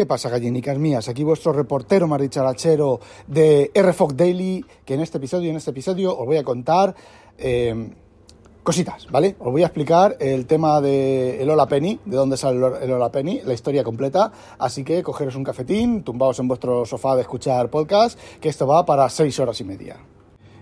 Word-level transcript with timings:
¿Qué 0.00 0.06
pasa, 0.06 0.30
gallinicas 0.30 0.78
mías? 0.78 1.10
Aquí 1.10 1.22
vuestro 1.24 1.52
reportero 1.52 2.08
maricharachero 2.08 3.00
de 3.26 3.70
RFOC 3.74 4.14
Daily, 4.14 4.64
que 4.82 4.94
en 4.94 5.00
este 5.00 5.18
episodio, 5.18 5.50
en 5.50 5.56
este 5.56 5.72
episodio, 5.72 6.18
os 6.18 6.24
voy 6.24 6.38
a 6.38 6.42
contar 6.42 6.94
eh, 7.36 7.90
cositas, 8.62 9.06
¿vale? 9.10 9.36
Os 9.38 9.52
voy 9.52 9.62
a 9.62 9.66
explicar 9.66 10.16
el 10.18 10.46
tema 10.46 10.80
de 10.80 11.42
el 11.42 11.50
Penny, 11.68 12.00
de 12.06 12.16
dónde 12.16 12.38
sale 12.38 12.56
el 12.82 12.90
Hola 12.90 13.12
Penny, 13.12 13.42
la 13.44 13.52
historia 13.52 13.84
completa. 13.84 14.32
Así 14.58 14.84
que 14.84 15.02
cogeros 15.02 15.36
un 15.36 15.44
cafetín, 15.44 16.02
tumbaos 16.02 16.38
en 16.38 16.48
vuestro 16.48 16.86
sofá 16.86 17.14
de 17.14 17.20
escuchar 17.20 17.68
podcast, 17.68 18.18
que 18.40 18.48
esto 18.48 18.66
va 18.66 18.86
para 18.86 19.06
seis 19.10 19.38
horas 19.38 19.60
y 19.60 19.64
media. 19.64 19.98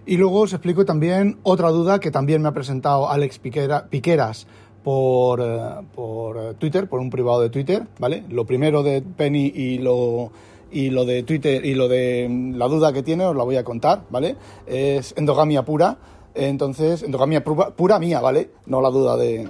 Y 0.05 0.16
luego 0.16 0.41
os 0.41 0.52
explico 0.52 0.84
también 0.84 1.39
otra 1.45 1.68
duda 1.68 2.00
que 2.00 2.11
también 2.11 2.43
me 2.43 2.48
ha 2.48 2.52
presentado 2.52 3.09
Alex 3.09 3.39
Piqueras 3.39 4.48
por, 4.89 5.43
eh, 5.43 5.86
por 5.95 6.54
Twitter, 6.54 6.89
por 6.89 7.00
un 7.00 7.11
privado 7.11 7.43
de 7.43 7.50
Twitter, 7.50 7.86
¿vale? 7.98 8.25
Lo 8.30 8.46
primero 8.46 8.82
de 8.82 9.03
Penny 9.03 9.53
y 9.54 9.77
lo, 9.77 10.32
y 10.72 10.89
lo 10.89 11.04
de 11.04 11.25
Twitter 11.25 11.62
y 11.62 11.75
lo 11.75 11.89
de 11.89 12.26
la 12.54 12.68
duda 12.68 12.90
que 12.95 13.03
tiene 13.03 13.26
os 13.26 13.36
la 13.36 13.45
voy 13.45 13.57
a 13.57 13.64
contar, 13.64 14.04
¿vale? 14.09 14.36
Es 14.67 15.12
endogamia 15.18 15.62
pura, 15.67 15.98
entonces, 16.35 17.03
endogamia 17.03 17.45
pura, 17.45 17.68
pura 17.68 17.98
mía, 17.98 18.22
¿vale? 18.22 18.50
No 18.64 18.81
la 18.81 18.89
duda 18.89 19.18
de, 19.18 19.46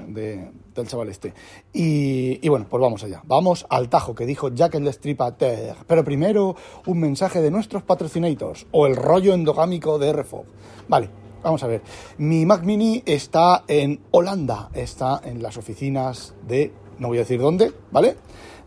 del 0.75 0.89
chaval 0.89 1.09
este. 1.09 1.33
Y, 1.73 2.45
y, 2.45 2.49
bueno, 2.49 2.67
pues 2.69 2.81
vamos 2.81 3.05
allá. 3.05 3.23
Vamos 3.25 3.65
al 3.71 3.89
tajo 3.89 4.17
que 4.17 4.27
dijo 4.27 4.49
Jack 4.49 4.75
el 4.75 4.87
Destripater. 4.87 5.77
Pero 5.87 6.03
primero, 6.03 6.57
un 6.87 6.99
mensaje 6.99 7.41
de 7.41 7.53
nuestros 7.53 7.85
patrocinators 7.85 8.67
o 8.73 8.89
el 8.89 8.97
rollo 8.97 9.35
endogámico 9.35 10.01
de 10.01 10.13
RFO. 10.13 10.47
Vale, 10.89 11.11
Vamos 11.43 11.63
a 11.63 11.69
ver, 11.69 11.83
mi 12.19 12.45
Mac 12.45 12.65
Mini 12.65 13.03
está 13.07 13.63
en 13.69 14.01
Holanda, 14.11 14.71
está 14.75 15.21
en 15.25 15.41
las 15.41 15.57
oficinas 15.57 16.35
de, 16.49 16.73
no 16.99 17.09
voy 17.09 17.19
a 17.19 17.21
decir 17.21 17.41
dónde, 17.41 17.73
¿vale? 17.93 18.17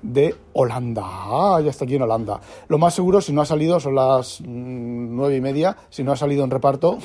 De 0.02 0.34
Holanda, 0.54 1.04
ah, 1.06 1.60
ya 1.62 1.70
está 1.70 1.84
aquí 1.84 1.96
en 1.96 2.04
Holanda. 2.04 2.40
Lo 2.70 2.78
más 2.78 2.94
seguro, 2.94 3.20
si 3.20 3.34
no 3.34 3.42
ha 3.42 3.46
salido, 3.46 3.80
son 3.82 3.96
las 3.96 4.40
mm, 4.40 5.16
nueve 5.16 5.36
y 5.36 5.42
media, 5.42 5.76
si 5.90 6.04
no 6.04 6.14
ha 6.14 6.16
salido 6.16 6.46
en 6.46 6.50
reparto, 6.50 7.00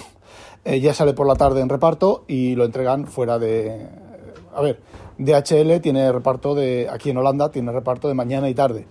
eh, 0.64 0.78
ya 0.78 0.94
sale 0.94 1.14
por 1.14 1.26
la 1.26 1.34
tarde 1.34 1.60
en 1.60 1.68
reparto 1.68 2.24
y 2.28 2.54
lo 2.54 2.64
entregan 2.64 3.06
fuera 3.06 3.38
de... 3.40 3.88
A 4.54 4.62
ver, 4.62 4.80
DHL 5.18 5.80
tiene 5.80 6.12
reparto 6.12 6.54
de, 6.54 6.88
aquí 6.90 7.10
en 7.10 7.16
Holanda, 7.16 7.50
tiene 7.50 7.72
reparto 7.72 8.06
de 8.06 8.14
mañana 8.14 8.48
y 8.48 8.54
tarde. 8.54 8.86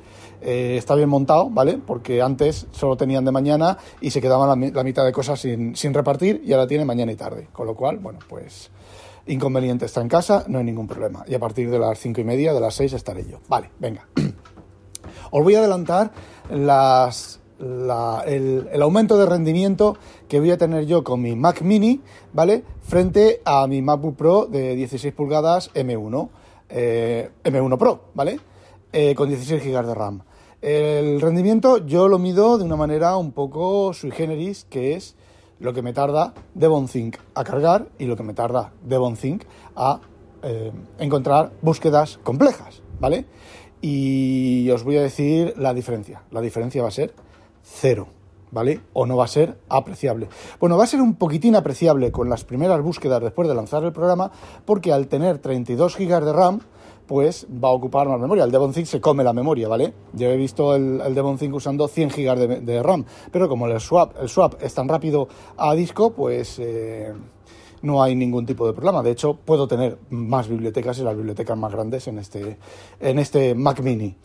Eh, 0.48 0.78
está 0.78 0.94
bien 0.94 1.10
montado, 1.10 1.50
¿vale? 1.50 1.80
Porque 1.84 2.22
antes 2.22 2.68
solo 2.70 2.96
tenían 2.96 3.26
de 3.26 3.32
mañana 3.32 3.80
y 4.00 4.12
se 4.12 4.22
quedaban 4.22 4.48
la, 4.48 4.84
mitad 4.84 5.04
de 5.04 5.12
cosas 5.12 5.40
sin, 5.40 5.74
repartir 5.92 6.44
y 6.46 6.54
ahora 6.54 6.68
tiene 6.68 6.86
mañana 6.86 7.12
y 7.12 7.16
tarde. 7.16 7.48
Con 7.52 7.66
lo 7.66 7.76
cual, 7.76 7.98
bueno, 7.98 8.20
pues 8.30 8.70
inconveniente 9.26 9.86
está 9.86 10.02
en 10.02 10.08
casa, 10.08 10.46
no 10.48 10.60
hay 10.60 10.64
ningún 10.64 10.86
problema. 10.86 11.26
Y 11.28 11.34
a 11.34 11.40
partir 11.40 11.72
de 11.72 11.80
las 11.80 11.98
cinco 11.98 12.22
y 12.22 12.26
media, 12.26 12.54
de 12.54 12.60
las 12.60 12.76
seis 12.76 12.94
estaré 12.94 13.26
yo. 13.26 13.40
Vale, 13.50 13.72
venga. 13.80 14.08
Os 15.32 15.44
voy 15.44 15.56
a 15.56 15.60
adelantar 15.62 16.12
las, 16.52 17.40
el, 17.60 18.70
el, 18.72 18.82
aumento 18.84 19.18
de 19.18 19.26
rendimiento 19.26 19.98
que 20.28 20.40
voy 20.40 20.52
a 20.52 20.60
tener 20.60 20.86
yo 20.86 21.04
con 21.04 21.24
mi 21.24 21.36
Mac 21.36 21.64
Mini, 21.64 22.02
¿vale? 22.34 22.64
Frente 22.84 23.42
a 23.46 23.66
mi 23.66 23.82
MacBook 23.82 24.16
Pro 24.16 24.46
de 24.46 24.76
16 24.76 25.12
pulgadas 25.12 25.74
M1, 25.74 26.30
eh, 26.70 27.32
M1 27.44 27.78
Pro, 27.80 28.02
¿vale? 28.14 28.40
Eh, 28.94 29.16
con 29.16 29.28
16 29.28 29.64
GB 29.64 29.88
de 29.88 29.96
RAM. 29.96 30.22
El 30.66 31.22
rendimiento 31.22 31.86
yo 31.86 32.08
lo 32.08 32.18
mido 32.18 32.58
de 32.58 32.64
una 32.64 32.76
manera 32.76 33.18
un 33.18 33.34
poco 33.34 33.94
sui 33.94 34.10
generis, 34.10 34.66
que 34.68 34.96
es 34.96 35.16
lo 35.60 35.74
que 35.74 35.84
me 35.84 35.94
tarda 35.94 36.34
DevonThink 36.56 37.18
a 37.36 37.44
cargar 37.44 37.90
y 38.00 38.06
lo 38.06 38.18
que 38.18 38.24
me 38.24 38.34
tarda 38.34 38.74
DevonThink 38.82 39.44
a 39.76 40.02
eh, 40.42 40.72
encontrar 40.98 41.52
búsquedas 41.62 42.18
complejas, 42.24 42.82
¿vale? 43.00 43.28
Y 43.80 44.68
os 44.72 44.84
voy 44.84 44.98
a 44.98 45.04
decir 45.04 45.54
la 45.56 45.72
diferencia. 45.76 46.24
La 46.32 46.42
diferencia 46.42 46.82
va 46.82 46.88
a 46.88 46.92
ser 46.92 47.14
cero, 47.62 48.08
¿vale? 48.50 48.80
O 48.94 49.06
no 49.06 49.18
va 49.18 49.26
a 49.26 49.28
ser 49.28 49.60
apreciable. 49.70 50.30
Bueno, 50.60 50.78
va 50.78 50.86
a 50.86 50.88
ser 50.88 51.00
un 51.00 51.14
poquitín 51.14 51.56
apreciable 51.56 52.12
con 52.12 52.28
las 52.28 52.44
primeras 52.44 52.82
búsquedas 52.82 53.22
después 53.22 53.48
de 53.48 53.54
lanzar 53.54 53.84
el 53.84 53.94
programa, 53.94 54.32
porque 54.66 54.92
al 54.92 55.10
tener 55.10 55.38
32 55.38 55.96
GB 55.96 56.26
de 56.26 56.34
RAM, 56.34 56.62
pues 57.08 57.48
va 57.52 57.70
a 57.70 57.72
ocupar 57.72 58.08
más 58.08 58.20
memoria. 58.20 58.44
El 58.44 58.52
Devon 58.52 58.74
se 58.74 59.02
come 59.02 59.24
la 59.24 59.34
memoria, 59.34 59.68
¿vale? 59.68 59.94
Yo 60.14 60.30
he 60.30 60.38
visto 60.38 60.76
el, 60.76 61.14
Devon 61.14 61.38
usando 61.54 61.88
100 61.88 62.10
GB 62.10 62.62
de, 62.62 62.84
RAM, 62.84 63.06
pero 63.32 63.48
como 63.48 63.68
el 63.68 63.80
swap, 63.80 64.16
el 64.22 64.30
swap 64.30 64.62
es 64.62 64.74
tan 64.74 64.88
rápido 64.88 65.28
a 65.58 65.74
disco, 65.74 66.12
pues 66.12 66.60
eh, 66.60 67.14
no 67.82 68.02
hay 68.02 68.16
ningún 68.16 68.46
tipo 68.46 68.66
de 68.66 68.74
problema. 68.74 69.04
De 69.04 69.12
hecho, 69.12 69.36
puedo 69.36 69.68
tener 69.68 69.98
más 70.10 70.48
bibliotecas 70.48 70.98
y 71.00 71.04
las 71.04 71.16
bibliotecas 71.16 71.58
más 71.58 71.72
grandes 71.72 72.08
en 72.08 72.20
este, 72.20 72.58
en 73.00 73.20
este 73.20 73.56
Mac 73.56 73.82
Mini. 73.82 74.16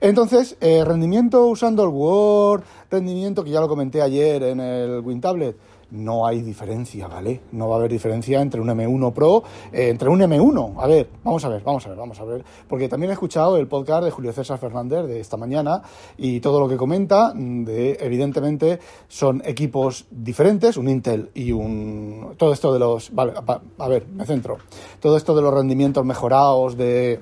Entonces, 0.00 0.56
eh, 0.60 0.84
rendimiento 0.84 1.46
usando 1.46 1.84
el 1.84 1.90
Word, 1.90 2.62
rendimiento 2.90 3.44
que 3.44 3.50
ya 3.50 3.60
lo 3.60 3.68
comenté 3.68 4.02
ayer 4.02 4.42
en 4.42 4.60
el 4.60 5.00
WinTablet 5.00 5.56
no 5.90 6.26
hay 6.26 6.42
diferencia, 6.42 7.08
¿vale? 7.08 7.40
No 7.52 7.68
va 7.68 7.76
a 7.76 7.78
haber 7.78 7.90
diferencia 7.90 8.40
entre 8.40 8.60
un 8.60 8.68
M1 8.68 9.12
Pro, 9.12 9.42
eh, 9.72 9.88
entre 9.88 10.08
un 10.08 10.20
M1. 10.20 10.74
A 10.78 10.86
ver, 10.86 11.08
vamos 11.24 11.44
a 11.44 11.48
ver, 11.48 11.62
vamos 11.62 11.86
a 11.86 11.88
ver, 11.90 11.98
vamos 11.98 12.20
a 12.20 12.24
ver. 12.24 12.44
Porque 12.68 12.88
también 12.88 13.10
he 13.10 13.12
escuchado 13.14 13.56
el 13.56 13.66
podcast 13.66 14.04
de 14.04 14.10
Julio 14.10 14.32
César 14.32 14.58
Fernández 14.58 15.06
de 15.06 15.20
esta 15.20 15.36
mañana 15.36 15.82
y 16.16 16.40
todo 16.40 16.60
lo 16.60 16.68
que 16.68 16.76
comenta, 16.76 17.32
mm, 17.34 17.64
de, 17.64 17.98
evidentemente, 18.00 18.78
son 19.08 19.42
equipos 19.44 20.06
diferentes, 20.10 20.76
un 20.76 20.88
Intel 20.88 21.30
y 21.34 21.52
un... 21.52 22.34
Todo 22.36 22.52
esto 22.52 22.72
de 22.72 22.78
los... 22.78 23.14
Vale, 23.14 23.32
a 23.78 23.88
ver, 23.88 24.06
me 24.08 24.24
centro. 24.26 24.58
Todo 25.00 25.16
esto 25.16 25.34
de 25.34 25.42
los 25.42 25.52
rendimientos 25.52 26.04
mejorados, 26.04 26.76
de 26.76 27.20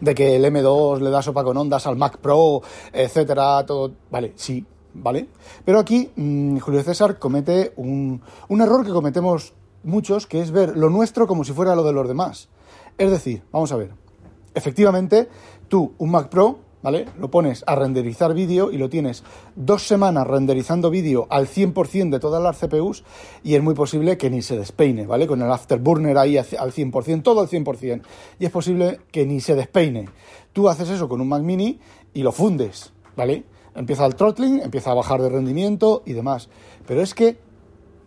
de 0.00 0.14
que 0.14 0.36
el 0.36 0.44
M2 0.44 1.00
le 1.00 1.10
da 1.10 1.22
sopa 1.22 1.44
con 1.44 1.56
ondas 1.56 1.86
al 1.86 1.96
Mac 1.96 2.18
Pro, 2.18 2.62
etcétera, 2.92 3.64
todo, 3.66 3.92
vale, 4.10 4.32
sí, 4.36 4.64
¿vale? 4.94 5.28
Pero 5.64 5.78
aquí 5.78 6.10
mm, 6.16 6.58
Julio 6.58 6.82
César 6.82 7.18
comete 7.18 7.72
un, 7.76 8.20
un 8.48 8.60
error 8.60 8.84
que 8.84 8.92
cometemos 8.92 9.54
muchos, 9.82 10.26
que 10.26 10.40
es 10.40 10.50
ver 10.50 10.76
lo 10.76 10.90
nuestro 10.90 11.26
como 11.26 11.44
si 11.44 11.52
fuera 11.52 11.74
lo 11.74 11.84
de 11.84 11.92
los 11.92 12.08
demás. 12.08 12.48
Es 12.96 13.10
decir, 13.10 13.42
vamos 13.52 13.72
a 13.72 13.76
ver, 13.76 13.90
efectivamente, 14.54 15.28
tú, 15.68 15.94
un 15.98 16.10
Mac 16.10 16.28
Pro, 16.28 16.58
¿vale? 16.82 17.06
Lo 17.18 17.30
pones 17.30 17.64
a 17.66 17.74
renderizar 17.74 18.34
vídeo 18.34 18.70
y 18.70 18.78
lo 18.78 18.88
tienes 18.88 19.24
dos 19.56 19.86
semanas 19.86 20.26
renderizando 20.26 20.90
vídeo 20.90 21.26
al 21.30 21.46
100% 21.46 22.10
de 22.10 22.20
todas 22.20 22.42
las 22.42 22.58
CPUs 22.58 23.04
y 23.42 23.54
es 23.54 23.62
muy 23.62 23.74
posible 23.74 24.16
que 24.16 24.30
ni 24.30 24.42
se 24.42 24.56
despeine, 24.56 25.06
¿vale? 25.06 25.26
Con 25.26 25.42
el 25.42 25.50
Afterburner 25.50 26.18
ahí 26.18 26.36
al 26.36 26.46
100%, 26.46 27.22
todo 27.22 27.40
al 27.40 27.48
100%. 27.48 28.02
Y 28.38 28.44
es 28.44 28.50
posible 28.50 29.00
que 29.10 29.26
ni 29.26 29.40
se 29.40 29.54
despeine. 29.54 30.08
Tú 30.52 30.68
haces 30.68 30.88
eso 30.90 31.08
con 31.08 31.20
un 31.20 31.28
Mac 31.28 31.42
Mini 31.42 31.78
y 32.14 32.22
lo 32.22 32.32
fundes, 32.32 32.92
¿vale? 33.16 33.44
Empieza 33.74 34.06
el 34.06 34.14
throttling, 34.14 34.60
empieza 34.60 34.90
a 34.90 34.94
bajar 34.94 35.22
de 35.22 35.28
rendimiento 35.28 36.02
y 36.06 36.12
demás. 36.12 36.48
Pero 36.86 37.02
es 37.02 37.14
que 37.14 37.38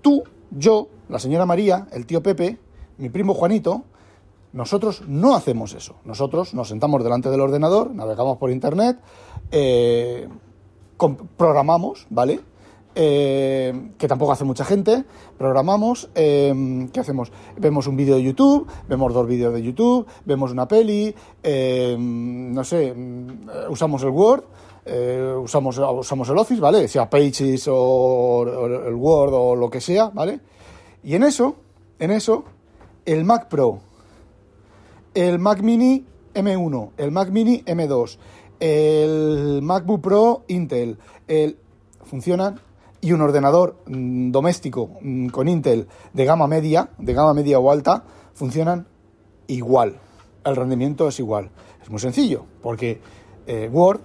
tú, 0.01 0.23
yo, 0.51 0.89
la 1.09 1.19
señora 1.19 1.45
María, 1.45 1.87
el 1.91 2.05
tío 2.05 2.21
Pepe, 2.23 2.57
mi 2.97 3.09
primo 3.09 3.33
Juanito, 3.33 3.83
nosotros 4.53 5.03
no 5.07 5.35
hacemos 5.35 5.73
eso. 5.73 5.95
Nosotros 6.05 6.53
nos 6.53 6.67
sentamos 6.67 7.03
delante 7.03 7.29
del 7.29 7.41
ordenador, 7.41 7.93
navegamos 7.93 8.37
por 8.37 8.51
internet, 8.51 8.99
eh, 9.51 10.27
programamos, 11.37 12.05
¿vale? 12.09 12.41
Eh, 12.93 13.91
que 13.97 14.07
tampoco 14.09 14.33
hace 14.33 14.43
mucha 14.43 14.65
gente, 14.65 15.05
programamos, 15.37 16.09
eh, 16.13 16.89
¿qué 16.91 16.99
hacemos? 16.99 17.31
Vemos 17.57 17.87
un 17.87 17.95
vídeo 17.95 18.15
de 18.15 18.23
YouTube, 18.23 18.67
vemos 18.89 19.13
dos 19.13 19.25
vídeos 19.25 19.53
de 19.53 19.63
YouTube, 19.63 20.05
vemos 20.25 20.51
una 20.51 20.67
peli, 20.67 21.15
no 21.97 22.63
sé, 22.65 22.93
usamos 23.69 24.03
el 24.03 24.09
Word, 24.09 24.43
eh, 24.85 25.35
usamos, 25.37 25.77
usamos 25.77 26.29
el 26.29 26.37
Office, 26.37 26.61
¿vale? 26.61 26.87
Sea 26.87 27.09
Pages 27.09 27.67
o, 27.69 28.45
el 28.87 28.95
Word 28.95 29.33
o 29.33 29.55
lo 29.55 29.69
que 29.69 29.81
sea, 29.81 30.09
¿vale? 30.09 30.39
Y 31.03 31.15
en 31.15 31.23
eso, 31.23 31.55
en 31.99 32.11
eso, 32.11 32.43
el 33.05 33.23
Mac 33.23 33.47
Pro, 33.47 33.79
el 35.13 35.39
Mac 35.39 35.61
Mini 35.61 36.05
M1, 36.33 36.91
el 36.97 37.11
Mac 37.11 37.29
Mini 37.29 37.63
M2, 37.63 38.17
el 38.59 39.61
MacBook 39.61 40.01
Pro 40.01 40.43
Intel, 40.47 40.97
el, 41.27 41.57
funcionan 42.05 42.59
y 43.01 43.11
un 43.13 43.21
ordenador 43.21 43.77
mm, 43.87 44.31
doméstico 44.31 44.91
mm, 45.01 45.27
con 45.29 45.47
Intel 45.47 45.87
de 46.13 46.25
gama 46.25 46.47
media, 46.47 46.89
de 46.97 47.13
gama 47.13 47.33
media 47.33 47.59
o 47.59 47.71
alta, 47.71 48.03
funcionan 48.33 48.87
igual. 49.47 49.99
El 50.43 50.55
rendimiento 50.55 51.07
es 51.07 51.19
igual. 51.19 51.49
Es 51.81 51.89
muy 51.89 51.99
sencillo, 51.99 52.45
porque 52.61 53.01
eh, 53.47 53.69
Word 53.71 54.01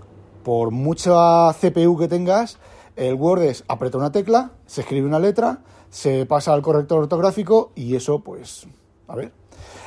por 0.47 0.71
mucha 0.71 1.53
CPU 1.55 1.99
que 1.99 2.07
tengas, 2.07 2.59
el 2.95 3.15
Word 3.15 3.43
es 3.43 3.65
aprieta 3.67 3.99
una 3.99 4.13
tecla, 4.13 4.53
se 4.65 4.83
escribe 4.83 5.05
una 5.05 5.19
letra, 5.19 5.59
se 5.91 6.25
pasa 6.25 6.53
al 6.53 6.63
corrector 6.63 7.01
ortográfico 7.01 7.73
y 7.75 7.97
eso, 7.97 8.21
pues, 8.21 8.69
a 9.09 9.17
ver. 9.17 9.33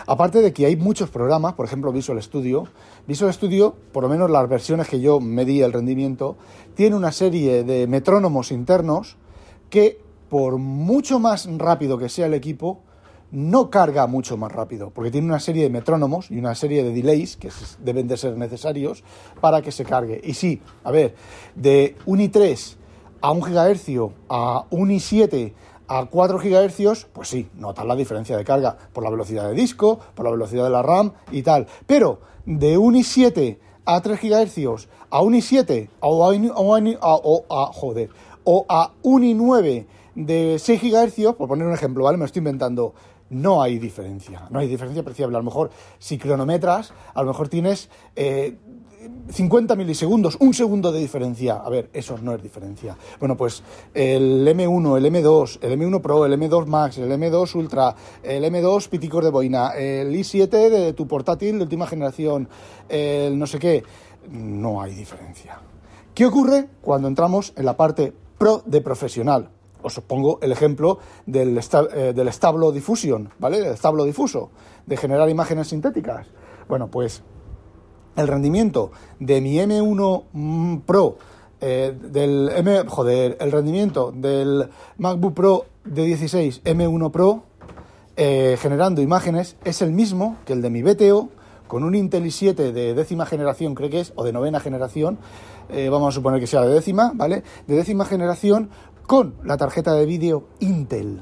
Aparte 0.05 0.41
de 0.41 0.51
que 0.51 0.65
hay 0.65 0.75
muchos 0.75 1.09
programas, 1.09 1.53
por 1.53 1.65
ejemplo 1.65 1.93
Visual 1.93 2.21
Studio. 2.21 2.65
Visual 3.07 3.33
Studio, 3.33 3.73
por 3.93 4.03
lo 4.03 4.09
menos 4.09 4.29
las 4.29 4.49
versiones 4.49 4.89
que 4.89 4.99
yo 4.99 5.21
medí 5.21 5.61
el 5.61 5.71
rendimiento, 5.71 6.35
tiene 6.75 6.97
una 6.97 7.13
serie 7.13 7.63
de 7.63 7.87
metrónomos 7.87 8.51
internos 8.51 9.15
que, 9.69 10.01
por 10.27 10.57
mucho 10.57 11.19
más 11.19 11.47
rápido 11.57 11.97
que 11.97 12.09
sea 12.09 12.25
el 12.25 12.33
equipo, 12.33 12.81
no 13.31 13.69
carga 13.69 14.07
mucho 14.07 14.37
más 14.37 14.51
rápido, 14.51 14.89
porque 14.89 15.11
tiene 15.11 15.27
una 15.27 15.39
serie 15.39 15.63
de 15.63 15.69
metrónomos 15.69 16.31
y 16.31 16.39
una 16.39 16.55
serie 16.55 16.83
de 16.83 16.91
delays 16.91 17.37
que 17.37 17.49
deben 17.79 18.07
de 18.07 18.17
ser 18.17 18.37
necesarios 18.37 19.03
para 19.39 19.61
que 19.61 19.71
se 19.71 19.85
cargue. 19.85 20.19
Y 20.23 20.33
sí, 20.33 20.61
a 20.83 20.91
ver, 20.91 21.15
de 21.55 21.95
un 22.05 22.19
i3 22.19 22.75
a 23.21 23.31
1 23.31 23.45
GHz 23.45 23.89
a 24.29 24.65
un 24.69 24.89
i7 24.89 25.53
a 25.87 26.05
4 26.05 26.39
GHz, 26.39 27.05
pues 27.11 27.27
sí, 27.27 27.49
notas 27.55 27.85
la 27.85 27.95
diferencia 27.95 28.37
de 28.37 28.45
carga 28.45 28.77
por 28.93 29.03
la 29.03 29.09
velocidad 29.09 29.47
de 29.47 29.55
disco, 29.55 29.99
por 30.13 30.25
la 30.25 30.31
velocidad 30.31 30.63
de 30.63 30.69
la 30.69 30.83
RAM 30.83 31.13
y 31.31 31.41
tal. 31.41 31.67
Pero 31.87 32.19
de 32.45 32.77
un 32.77 32.95
i7 32.95 33.57
a 33.85 34.01
3 34.01 34.21
GHz 34.21 34.87
a 35.09 35.21
un 35.21 35.33
i7 35.33 35.89
o 35.99 36.25
a, 36.25 37.63
a, 37.63 37.65
joder, 37.73 38.09
o 38.43 38.65
a 38.69 38.91
un 39.01 39.23
i9 39.23 39.85
de 40.15 40.57
6 40.59 40.81
GHz, 40.81 41.35
por 41.35 41.47
poner 41.47 41.67
un 41.67 41.73
ejemplo, 41.73 42.03
¿vale? 42.03 42.17
Me 42.17 42.25
estoy 42.25 42.39
inventando. 42.39 42.93
No 43.29 43.61
hay 43.61 43.77
diferencia, 43.77 44.47
no 44.49 44.59
hay 44.59 44.67
diferencia 44.67 45.01
apreciable. 45.01 45.37
A 45.37 45.39
lo 45.39 45.45
mejor, 45.45 45.69
si 45.99 46.17
cronometras, 46.17 46.93
a 47.13 47.21
lo 47.21 47.27
mejor 47.27 47.47
tienes 47.47 47.89
eh, 48.15 48.57
50 49.29 49.75
milisegundos, 49.75 50.37
un 50.39 50.53
segundo 50.53 50.91
de 50.91 50.99
diferencia. 50.99 51.55
A 51.55 51.69
ver, 51.69 51.89
eso 51.93 52.17
no 52.21 52.33
es 52.33 52.41
diferencia. 52.41 52.97
Bueno, 53.19 53.37
pues 53.37 53.63
el 53.93 54.47
M1, 54.47 54.97
el 54.97 55.05
M2, 55.05 55.59
el 55.61 55.79
M1 55.79 56.01
Pro, 56.01 56.25
el 56.25 56.33
M2 56.33 56.65
Max, 56.65 56.97
el 56.97 57.11
M2 57.11 57.55
Ultra, 57.55 57.95
el 58.23 58.43
M2 58.43 58.89
piticos 58.89 59.23
de 59.23 59.29
boina, 59.29 59.69
el 59.69 60.13
i7 60.13 60.69
de 60.69 60.93
tu 60.93 61.07
portátil 61.07 61.57
de 61.57 61.63
última 61.63 61.87
generación, 61.87 62.49
el 62.89 63.37
no 63.37 63.47
sé 63.47 63.59
qué, 63.59 63.83
no 64.31 64.81
hay 64.81 64.93
diferencia. 64.93 65.59
¿Qué 66.13 66.25
ocurre 66.25 66.67
cuando 66.81 67.07
entramos 67.07 67.53
en 67.55 67.65
la 67.65 67.77
parte 67.77 68.13
pro 68.37 68.63
de 68.65 68.81
profesional? 68.81 69.49
Os 69.81 69.99
pongo 70.01 70.39
el 70.41 70.51
ejemplo 70.51 70.99
del, 71.25 71.57
eh, 71.57 72.13
del 72.13 72.27
establo 72.27 72.71
diffusion, 72.71 73.29
¿vale? 73.39 73.59
El 73.59 73.73
establo 73.73 74.03
difuso, 74.03 74.51
de 74.85 74.97
generar 74.97 75.29
imágenes 75.29 75.67
sintéticas. 75.67 76.27
Bueno, 76.67 76.89
pues 76.89 77.23
el 78.15 78.27
rendimiento 78.27 78.91
de 79.19 79.41
mi 79.41 79.55
M1 79.57 80.23
mm, 80.33 80.77
Pro, 80.79 81.17
eh, 81.61 81.95
del 81.99 82.49
M, 82.55 82.83
joder, 82.87 83.37
el 83.39 83.51
rendimiento 83.51 84.11
del 84.11 84.69
MacBook 84.97 85.33
Pro 85.33 85.65
de 85.83 86.05
16 86.05 86.63
M1 86.63 87.11
Pro 87.11 87.43
eh, 88.21 88.57
generando 88.59 89.01
imágenes 89.01 89.55
es 89.63 89.81
el 89.81 89.93
mismo 89.93 90.37
que 90.45 90.51
el 90.51 90.61
de 90.61 90.69
mi 90.69 90.83
BTO 90.83 91.29
con 91.69 91.83
un 91.83 91.95
Intel 91.95 92.25
i7 92.25 92.73
de 92.73 92.93
décima 92.93 93.25
generación, 93.25 93.75
creo 93.75 93.89
que 93.89 94.01
es, 94.01 94.11
o 94.15 94.25
de 94.25 94.33
novena 94.33 94.59
generación, 94.59 95.19
eh, 95.69 95.87
vamos 95.87 96.09
a 96.09 96.15
suponer 96.15 96.39
que 96.39 96.47
sea 96.47 96.61
de 96.61 96.73
décima, 96.73 97.11
¿vale? 97.13 97.43
De 97.67 97.75
décima 97.75 98.05
generación 98.05 98.71
con 99.09 99.33
la 99.43 99.57
tarjeta 99.57 99.95
de 99.95 100.05
vídeo 100.05 100.49
Intel. 100.59 101.19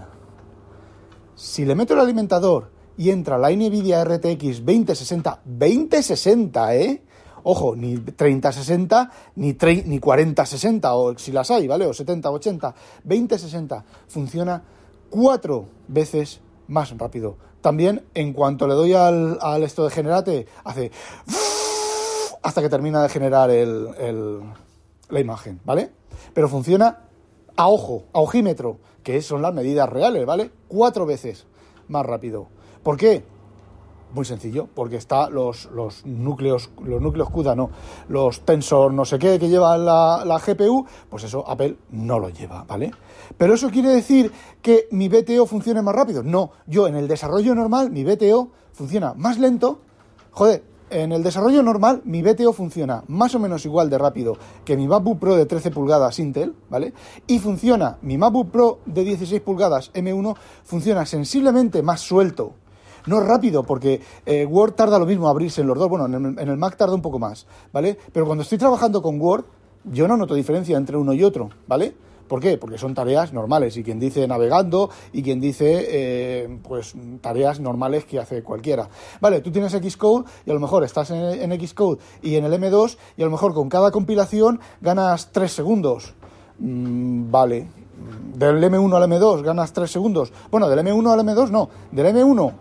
Si 1.36 1.64
le 1.64 1.74
meto 1.74 1.94
el 1.94 2.02
alimentador 2.02 2.70
y 2.98 3.12
entra 3.12 3.38
la 3.38 3.50
NVIDIA 3.50 4.04
RTX 4.04 4.66
2060, 4.66 5.40
2060, 5.46 6.76
¿eh? 6.76 7.02
Ojo, 7.44 7.78
ni 7.78 7.96
3060, 7.98 9.10
ni, 9.36 9.56
ni 9.86 10.00
4060, 10.00 10.96
o 10.96 11.18
si 11.18 11.32
las 11.32 11.50
hay, 11.50 11.66
¿vale? 11.66 11.86
O 11.86 11.94
70, 11.94 12.30
80, 12.30 12.76
2060, 13.06 13.86
funciona 14.10 14.62
cuatro 15.10 15.70
veces 15.88 16.42
más 16.68 16.92
rápido. 16.98 17.38
También, 17.62 18.04
en 18.16 18.34
cuanto 18.34 18.68
le 18.68 18.74
doy 18.74 18.96
al, 18.96 19.40
esto 19.64 19.86
de 19.86 19.92
generate, 19.92 20.46
hace 20.66 20.92
hasta 22.44 22.62
que 22.62 22.68
termina 22.68 23.02
de 23.02 23.08
generar 23.08 23.50
el, 23.50 24.42
la 25.08 25.20
imagen, 25.22 25.62
¿vale? 25.64 25.90
Pero 26.34 26.50
funciona 26.50 27.07
a 27.58 27.68
ojo, 27.68 28.06
a 28.14 28.22
ojímetro, 28.22 28.78
que 29.04 29.22
son 29.22 29.42
las 29.42 29.54
medidas 29.54 29.90
reales, 29.90 30.26
¿vale? 30.26 30.52
Cuatro 30.68 31.06
veces 31.06 31.46
más 31.88 32.06
rápido. 32.06 32.48
¿Por 32.84 32.98
qué? 32.98 33.24
Muy 34.14 34.24
sencillo, 34.24 34.70
porque 34.74 34.96
está 34.96 35.30
los, 35.30 35.66
los 35.72 36.06
núcleos, 36.06 36.70
los 36.82 37.02
núcleos 37.02 37.30
CUDA, 37.30 37.56
no, 37.56 37.70
los 38.08 38.42
tensor 38.42 38.94
no 38.94 39.04
sé 39.04 39.20
qué 39.20 39.38
que 39.38 39.50
lleva 39.50 39.78
la, 39.78 40.24
la 40.26 40.40
GPU, 40.40 40.86
pues 41.10 41.26
eso 41.26 41.44
Apple 41.46 41.76
no 41.90 42.18
lo 42.18 42.30
lleva, 42.30 42.64
¿vale? 42.64 42.92
Pero 43.38 43.56
eso 43.56 43.70
quiere 43.70 43.90
decir 43.90 44.32
que 44.62 44.88
mi 44.92 45.10
BTO 45.10 45.46
funcione 45.46 45.82
más 45.82 45.94
rápido. 45.94 46.24
No, 46.24 46.52
yo 46.68 46.88
en 46.88 46.96
el 46.96 47.08
desarrollo 47.10 47.54
normal, 47.54 47.92
mi 47.92 48.06
BTO 48.06 48.50
funciona 48.72 49.14
más 49.16 49.40
lento. 49.40 49.82
Joder, 50.32 50.64
en 50.90 51.12
el 51.12 51.24
desarrollo 51.24 51.64
normal, 51.64 52.02
mi 52.06 52.22
BTO 52.22 52.54
funciona 52.54 53.04
más 53.08 53.36
o 53.36 53.40
menos 53.40 53.66
igual 53.66 53.90
de 53.90 53.98
rápido 53.98 54.38
que 54.64 54.78
mi 54.78 54.88
MacBook 54.88 55.20
Pro 55.20 55.36
de 55.36 55.46
13 55.46 55.72
pulgadas 55.72 56.20
Intel, 56.20 56.56
¿vale? 56.70 56.94
Y 57.28 57.40
funciona, 57.40 57.98
mi 58.02 58.18
MacBook 58.18 58.52
Pro 58.52 58.80
de 58.86 59.04
16 59.04 59.42
pulgadas 59.42 59.92
M1 59.94 60.36
funciona 60.64 61.06
sensiblemente 61.06 61.82
más 61.82 62.02
suelto 62.02 62.54
no 63.08 63.22
rápido, 63.22 63.64
porque 63.64 64.02
eh, 64.26 64.46
Word 64.46 64.74
tarda 64.74 65.00
lo 65.00 65.06
mismo 65.06 65.30
abrirse 65.30 65.62
en 65.62 65.68
los 65.68 65.78
dos. 65.78 65.90
Bueno, 65.90 66.06
en 66.06 66.38
el, 66.38 66.58
Mac 66.58 66.76
tarda 66.76 66.94
un 66.94 67.02
poco 67.02 67.20
más, 67.20 67.48
¿vale? 67.72 67.98
Pero 68.12 68.26
cuando 68.26 68.42
estoy 68.44 68.58
trabajando 68.58 69.02
con 69.02 69.20
Word, 69.20 69.46
yo 69.86 70.08
no 70.08 70.18
noto 70.18 70.36
diferencia 70.36 70.78
entre 70.78 70.98
uno 70.98 71.14
y 71.14 71.24
otro, 71.24 71.50
¿vale? 71.68 71.96
¿Por 72.28 72.40
qué? 72.40 72.58
Porque 72.58 72.78
son 72.78 72.94
tareas 72.94 73.34
normales 73.34 73.78
y 73.78 73.84
quien 73.84 74.00
dice 74.00 74.28
navegando 74.28 74.90
y 75.14 75.24
quien 75.24 75.40
dice 75.40 75.86
eh, 75.88 76.60
pues 76.64 76.96
tareas 77.22 77.60
normales 77.60 78.06
que 78.06 78.20
hace 78.20 78.44
cualquiera. 78.44 78.90
Vale, 79.22 79.42
tú 79.42 79.52
tienes 79.52 79.72
Xcode 79.72 80.26
y 80.46 80.52
a 80.52 80.54
lo 80.54 80.60
mejor 80.60 80.84
estás 80.84 81.12
en, 81.12 81.68
Xcode 81.68 82.00
y 82.22 82.36
en 82.36 82.46
el 82.46 82.54
M2 82.54 82.98
y 83.18 83.22
a 83.22 83.26
lo 83.26 83.32
mejor 83.32 83.54
con 83.54 83.70
cada 83.70 83.92
compilación 83.92 84.60
ganas 84.82 85.32
3 85.32 85.52
segundos. 85.52 86.14
Mm, 86.60 87.32
vale, 87.32 87.68
del 88.34 88.64
M1 88.64 88.96
al 88.96 89.10
M2 89.10 89.42
ganas 89.44 89.74
3 89.74 89.90
segundos. 89.90 90.32
Bueno, 90.52 90.70
del 90.70 90.80
M1 90.80 91.12
al 91.12 91.20
M2 91.20 91.50
no, 91.50 91.70
del 91.92 92.16
M1 92.16 92.54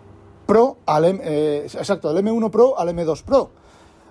Pro 0.45 0.77
al 0.85 1.05
M, 1.05 1.19
eh, 1.23 1.63
exacto, 1.65 2.13
del 2.13 2.25
M1 2.25 2.49
Pro 2.49 2.79
al 2.79 2.89
M2 2.89 3.23
Pro. 3.23 3.49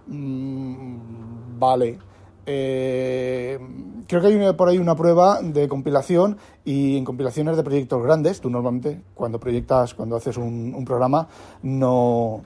Mm, 0.06 1.58
vale. 1.58 1.98
Eh, 2.48 3.58
creo 4.06 4.20
que 4.20 4.28
hay 4.28 4.52
por 4.52 4.68
ahí 4.68 4.78
una 4.78 4.94
prueba 4.94 5.42
de 5.42 5.68
compilación 5.68 6.38
y 6.64 6.96
en 6.96 7.04
compilaciones 7.04 7.56
de 7.56 7.64
proyectos 7.64 8.02
grandes, 8.02 8.40
tú 8.40 8.48
normalmente 8.50 9.02
cuando 9.14 9.40
proyectas, 9.40 9.94
cuando 9.94 10.16
haces 10.16 10.36
un, 10.36 10.84
programa, 10.84 11.28
no... 11.62 12.42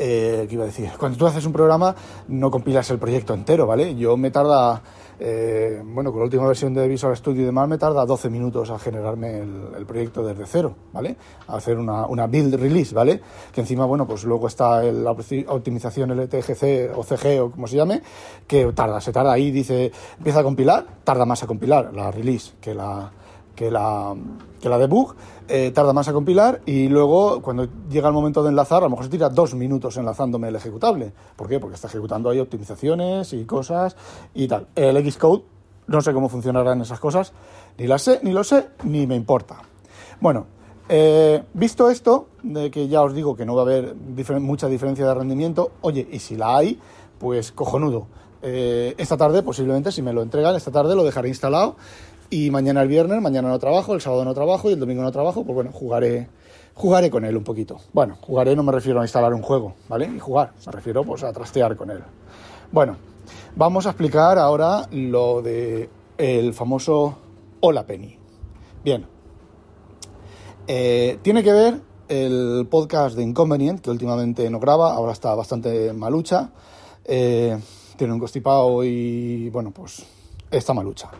Eh, 0.00 0.46
¿Qué 0.48 0.54
iba 0.54 0.62
a 0.62 0.66
decir? 0.66 0.90
Cuando 0.96 1.18
tú 1.18 1.26
haces 1.26 1.44
un 1.44 1.52
programa 1.52 1.94
no 2.28 2.52
compilas 2.52 2.88
el 2.90 2.98
proyecto 2.98 3.34
entero, 3.34 3.66
¿vale? 3.66 3.96
Yo 3.96 4.16
me 4.16 4.30
tarda 4.30 4.80
eh, 5.20 5.82
bueno, 5.84 6.10
con 6.10 6.20
la 6.20 6.24
última 6.24 6.46
versión 6.46 6.74
de 6.74 6.86
Visual 6.86 7.16
Studio 7.16 7.42
y 7.42 7.44
demás 7.46 7.68
me 7.68 7.78
tarda 7.78 8.06
12 8.06 8.30
minutos 8.30 8.70
a 8.70 8.78
generarme 8.78 9.40
el, 9.40 9.84
proyecto 9.86 10.24
desde 10.24 10.46
cero, 10.46 10.74
¿vale? 10.92 11.16
A 11.48 11.56
hacer 11.56 11.78
una, 11.78 12.26
build 12.26 12.54
release, 12.54 12.94
¿vale? 12.94 13.20
Que 13.52 13.62
encima, 13.62 13.84
bueno, 13.86 14.06
pues 14.06 14.24
luego 14.24 14.46
está 14.46 14.82
la 14.82 15.10
optimización 15.10 16.10
LTGC 16.10 16.96
o 16.96 17.02
CG 17.02 17.40
o 17.40 17.50
como 17.50 17.66
se 17.66 17.76
llame, 17.76 18.02
que 18.46 18.72
tarda, 18.72 19.00
se 19.00 19.12
tarda 19.12 19.32
ahí, 19.32 19.50
dice, 19.50 19.90
empieza 20.18 20.40
a 20.40 20.42
compilar, 20.42 20.86
tarda 21.04 21.24
más 21.24 21.42
a 21.42 21.46
compilar 21.46 21.92
la 21.94 22.10
release 22.10 22.52
que 22.60 22.74
la, 22.74 23.10
que 23.58 23.72
la, 23.72 24.14
que 24.60 24.68
la 24.68 24.78
debug, 24.78 25.16
eh, 25.48 25.72
tarda 25.74 25.92
más 25.92 26.06
a 26.06 26.12
compilar 26.12 26.60
y 26.64 26.88
luego 26.88 27.42
cuando 27.42 27.66
llega 27.90 28.06
el 28.06 28.14
momento 28.14 28.44
de 28.44 28.50
enlazar, 28.50 28.78
a 28.78 28.86
lo 28.86 28.90
mejor 28.90 29.06
se 29.06 29.10
tira 29.10 29.28
dos 29.30 29.56
minutos 29.56 29.96
enlazándome 29.96 30.46
el 30.46 30.54
ejecutable. 30.54 31.12
¿Por 31.34 31.48
qué? 31.48 31.58
Porque 31.58 31.74
está 31.74 31.88
ejecutando 31.88 32.30
ahí 32.30 32.38
optimizaciones 32.38 33.32
y 33.32 33.44
cosas 33.46 33.96
y 34.32 34.46
tal. 34.46 34.68
El 34.76 35.10
Xcode, 35.10 35.42
no 35.88 36.00
sé 36.00 36.12
cómo 36.12 36.28
funcionarán 36.28 36.80
esas 36.82 37.00
cosas, 37.00 37.32
ni 37.78 37.88
las 37.88 38.02
sé, 38.02 38.20
ni 38.22 38.30
lo 38.30 38.44
sé, 38.44 38.68
ni 38.84 39.08
me 39.08 39.16
importa. 39.16 39.60
Bueno, 40.20 40.46
eh, 40.88 41.42
visto 41.52 41.90
esto, 41.90 42.28
de 42.44 42.70
que 42.70 42.86
ya 42.86 43.02
os 43.02 43.12
digo 43.12 43.34
que 43.34 43.44
no 43.44 43.56
va 43.56 43.62
a 43.62 43.64
haber 43.64 43.96
mucha 44.40 44.68
diferencia 44.68 45.04
de 45.04 45.14
rendimiento, 45.14 45.72
oye, 45.80 46.06
y 46.12 46.20
si 46.20 46.36
la 46.36 46.58
hay, 46.58 46.78
pues 47.18 47.50
cojonudo. 47.50 48.06
Eh, 48.40 48.94
esta 48.98 49.16
tarde, 49.16 49.42
posiblemente, 49.42 49.90
si 49.90 50.00
me 50.00 50.12
lo 50.12 50.22
entregan, 50.22 50.54
esta 50.54 50.70
tarde 50.70 50.94
lo 50.94 51.02
dejaré 51.02 51.28
instalado 51.28 51.74
y 52.30 52.50
mañana 52.50 52.82
el 52.82 52.88
viernes, 52.88 53.22
mañana 53.22 53.48
no 53.48 53.58
trabajo, 53.58 53.94
el 53.94 54.00
sábado 54.00 54.24
no 54.24 54.34
trabajo 54.34 54.68
y 54.70 54.74
el 54.74 54.80
domingo 54.80 55.02
no 55.02 55.12
trabajo, 55.12 55.44
pues 55.44 55.54
bueno, 55.54 55.70
jugaré, 55.72 56.28
jugaré 56.74 57.10
con 57.10 57.24
él 57.24 57.36
un 57.36 57.44
poquito. 57.44 57.78
Bueno, 57.92 58.16
jugaré 58.20 58.54
no 58.54 58.62
me 58.62 58.72
refiero 58.72 59.00
a 59.00 59.04
instalar 59.04 59.32
un 59.32 59.42
juego, 59.42 59.74
¿vale? 59.88 60.10
Y 60.14 60.18
jugar, 60.18 60.52
me 60.66 60.72
refiero 60.72 61.04
pues 61.04 61.24
a 61.24 61.32
trastear 61.32 61.76
con 61.76 61.90
él. 61.90 62.02
Bueno, 62.70 62.96
vamos 63.56 63.86
a 63.86 63.90
explicar 63.90 64.38
ahora 64.38 64.86
lo 64.90 65.42
de 65.42 65.88
el 66.18 66.52
famoso 66.52 67.16
Hola 67.60 67.86
Penny. 67.86 68.18
Bien, 68.84 69.06
eh, 70.66 71.18
tiene 71.22 71.42
que 71.42 71.52
ver 71.52 71.80
el 72.08 72.66
podcast 72.70 73.16
de 73.16 73.22
Inconvenient, 73.22 73.80
que 73.80 73.90
últimamente 73.90 74.50
no 74.50 74.60
graba, 74.60 74.92
ahora 74.92 75.12
está 75.12 75.34
bastante 75.34 75.92
malucha, 75.94 76.50
eh, 77.04 77.58
tiene 77.96 78.12
un 78.12 78.18
constipado 78.18 78.84
y 78.84 79.48
bueno, 79.50 79.70
pues 79.70 80.04
está 80.50 80.74
malucha. 80.74 81.10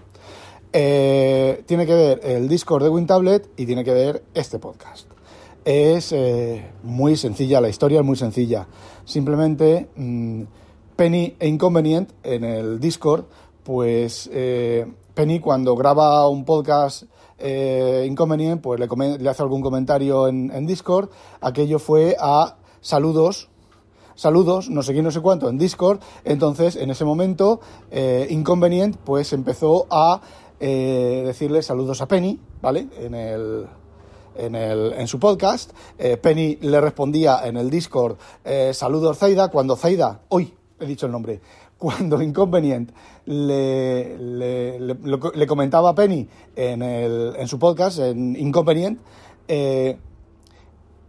Eh, 0.72 1.62
tiene 1.66 1.86
que 1.86 1.94
ver 1.94 2.20
el 2.22 2.48
Discord 2.48 2.82
de 2.82 2.90
WinTablet 2.90 3.48
y 3.56 3.66
tiene 3.66 3.84
que 3.84 3.92
ver 3.92 4.22
este 4.34 4.58
podcast. 4.58 5.08
Es 5.64 6.12
eh, 6.12 6.70
muy 6.82 7.16
sencilla, 7.16 7.60
la 7.60 7.68
historia 7.68 8.00
es 8.00 8.06
muy 8.06 8.16
sencilla. 8.16 8.66
Simplemente 9.04 9.88
mm, 9.96 10.42
Penny 10.96 11.36
e 11.38 11.48
Inconvenient 11.48 12.10
en 12.22 12.44
el 12.44 12.80
Discord 12.80 13.24
pues 13.64 14.30
eh, 14.32 14.86
Penny 15.14 15.40
cuando 15.40 15.76
graba 15.76 16.26
un 16.28 16.44
podcast 16.44 17.04
inconveniente, 17.40 18.60
pues 18.60 18.80
le, 18.80 19.18
le, 19.18 19.30
hace 19.30 19.42
algún 19.42 19.62
comentario 19.62 20.26
en, 20.26 20.66
Discord. 20.66 21.10
Aquello 21.40 21.78
fue 21.78 22.16
a 22.18 22.56
saludos, 22.80 23.48
saludos, 24.18 24.68
no 24.68 24.82
sé 24.82 24.92
quién, 24.92 25.04
no 25.04 25.10
sé 25.10 25.20
cuánto, 25.20 25.48
en 25.48 25.58
Discord. 25.58 26.00
Entonces, 26.24 26.76
en 26.76 26.90
ese 26.90 27.04
momento, 27.04 27.60
eh, 27.90 28.26
Inconvenient, 28.30 28.96
pues 28.96 29.32
empezó 29.32 29.86
a 29.90 30.20
eh, 30.60 31.22
decirle 31.24 31.62
saludos 31.62 32.00
a 32.00 32.08
Penny, 32.08 32.40
¿vale? 32.60 32.88
En 32.98 33.14
el, 33.14 33.66
en, 34.36 34.54
el, 34.56 34.92
en 34.92 35.06
su 35.06 35.20
podcast. 35.20 35.70
Eh, 35.98 36.16
Penny 36.16 36.58
le 36.62 36.80
respondía 36.80 37.46
en 37.46 37.56
el 37.56 37.70
Discord, 37.70 38.16
eh, 38.44 38.72
saludos 38.74 39.18
Zaida, 39.18 39.48
cuando 39.48 39.76
Zaida, 39.76 40.22
hoy 40.28 40.52
he 40.80 40.86
dicho 40.86 41.06
el 41.06 41.12
nombre, 41.12 41.40
cuando 41.78 42.20
Inconvenient 42.20 42.90
le, 43.26 44.18
le, 44.18 45.46
comentaba 45.46 45.90
a 45.90 45.94
Penny 45.94 46.28
en, 46.56 46.82
el, 46.82 47.36
en, 47.36 47.46
su 47.46 47.60
podcast, 47.60 48.00
en 48.00 48.34
Inconvenient, 48.34 48.98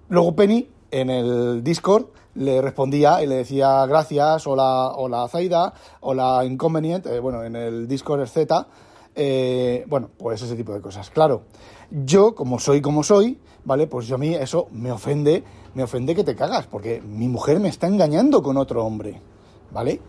luego 0.10 0.36
Penny 0.36 0.70
en 0.91 1.10
el 1.10 1.63
Discord 1.63 2.06
le 2.36 2.62
respondía 2.62 3.24
y 3.24 3.25
le 3.25 3.36
decía 3.36 3.84
gracias, 3.88 4.46
hola, 4.46 4.91
hola 4.96 5.27
Zaida, 5.27 5.74
hola 6.01 6.46
Inconvenient, 6.46 7.08
bueno, 7.20 7.44
en 7.44 7.56
el 7.56 7.88
Discord 7.88 8.22
es 8.22 8.32
Z, 8.32 8.68
eh, 9.16 9.86
bueno, 9.88 10.10
pues 10.18 10.42
ese 10.42 10.56
tipo 10.56 10.74
de 10.74 10.82
cosas. 10.82 11.10
Claro, 11.10 11.44
yo, 11.92 12.36
como 12.36 12.60
soy 12.60 12.82
como 12.82 13.04
soy, 13.04 13.39
¿vale? 13.66 13.88
Pues 13.88 14.08
yo 14.08 14.16
a 14.16 14.18
mí 14.18 14.36
eso 14.36 14.68
me 14.72 14.92
ofende, 14.92 15.44
me 15.74 15.84
ofende 15.84 16.16
que 16.16 16.24
te 16.24 16.36
cagas, 16.36 16.68
porque 16.68 17.01
mi 17.01 17.28
mujer 17.28 17.60
me 17.60 17.70
está 17.70 17.88
engañando 17.88 18.42
con 18.42 18.58
otro 18.58 18.86
hombre, 18.86 19.22
¿vale? 19.72 20.00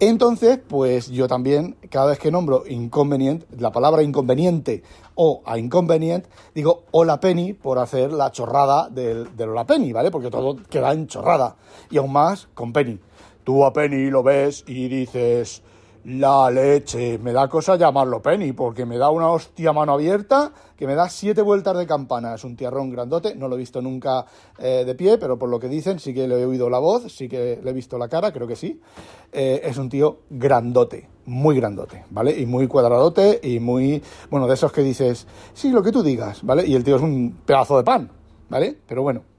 Entonces, 0.00 0.60
pues 0.68 1.08
yo 1.08 1.26
también, 1.26 1.76
cada 1.90 2.10
vez 2.10 2.20
que 2.20 2.30
nombro 2.30 2.62
inconveniente, 2.68 3.46
la 3.58 3.72
palabra 3.72 4.04
inconveniente 4.04 4.84
o 5.16 5.42
a 5.44 5.58
inconvenient, 5.58 6.24
digo 6.54 6.84
hola 6.92 7.18
Penny 7.18 7.52
por 7.52 7.80
hacer 7.80 8.12
la 8.12 8.30
chorrada 8.30 8.88
del, 8.88 9.36
del 9.36 9.48
hola 9.48 9.66
Penny, 9.66 9.92
¿vale? 9.92 10.12
Porque 10.12 10.30
todo 10.30 10.56
queda 10.70 10.92
en 10.92 11.08
chorrada. 11.08 11.56
Y 11.90 11.98
aún 11.98 12.12
más 12.12 12.48
con 12.54 12.72
Penny. 12.72 13.00
Tú 13.42 13.64
a 13.64 13.72
Penny 13.72 14.08
lo 14.10 14.22
ves 14.22 14.62
y 14.68 14.86
dices, 14.86 15.62
la 16.04 16.50
leche, 16.50 17.18
me 17.18 17.32
da 17.32 17.48
cosa 17.48 17.76
llamarlo 17.76 18.22
Penny, 18.22 18.52
porque 18.52 18.86
me 18.86 18.98
da 18.98 19.10
una 19.10 19.30
hostia 19.30 19.72
mano 19.72 19.92
abierta 19.92 20.52
que 20.76 20.86
me 20.86 20.94
da 20.94 21.08
siete 21.08 21.42
vueltas 21.42 21.76
de 21.76 21.86
campana. 21.86 22.34
Es 22.34 22.44
un 22.44 22.56
tierrón 22.56 22.90
grandote, 22.90 23.34
no 23.34 23.48
lo 23.48 23.56
he 23.56 23.58
visto 23.58 23.82
nunca 23.82 24.24
eh, 24.58 24.84
de 24.86 24.94
pie, 24.94 25.18
pero 25.18 25.38
por 25.38 25.48
lo 25.48 25.58
que 25.58 25.68
dicen 25.68 25.98
sí 25.98 26.14
que 26.14 26.28
le 26.28 26.40
he 26.40 26.44
oído 26.44 26.70
la 26.70 26.78
voz, 26.78 27.12
sí 27.12 27.28
que 27.28 27.60
le 27.62 27.70
he 27.70 27.72
visto 27.72 27.98
la 27.98 28.08
cara, 28.08 28.32
creo 28.32 28.46
que 28.46 28.56
sí. 28.56 28.80
Eh, 29.32 29.60
es 29.64 29.76
un 29.76 29.88
tío 29.88 30.20
grandote, 30.30 31.08
muy 31.26 31.56
grandote, 31.56 32.04
¿vale? 32.10 32.38
Y 32.38 32.46
muy 32.46 32.66
cuadradote 32.68 33.40
y 33.42 33.60
muy, 33.60 34.02
bueno, 34.30 34.46
de 34.46 34.54
esos 34.54 34.72
que 34.72 34.82
dices, 34.82 35.26
sí, 35.52 35.70
lo 35.70 35.82
que 35.82 35.92
tú 35.92 36.02
digas, 36.02 36.42
¿vale? 36.42 36.66
Y 36.66 36.74
el 36.74 36.84
tío 36.84 36.96
es 36.96 37.02
un 37.02 37.38
pedazo 37.44 37.76
de 37.76 37.84
pan, 37.84 38.10
¿vale? 38.48 38.76
Pero 38.86 39.02
bueno. 39.02 39.37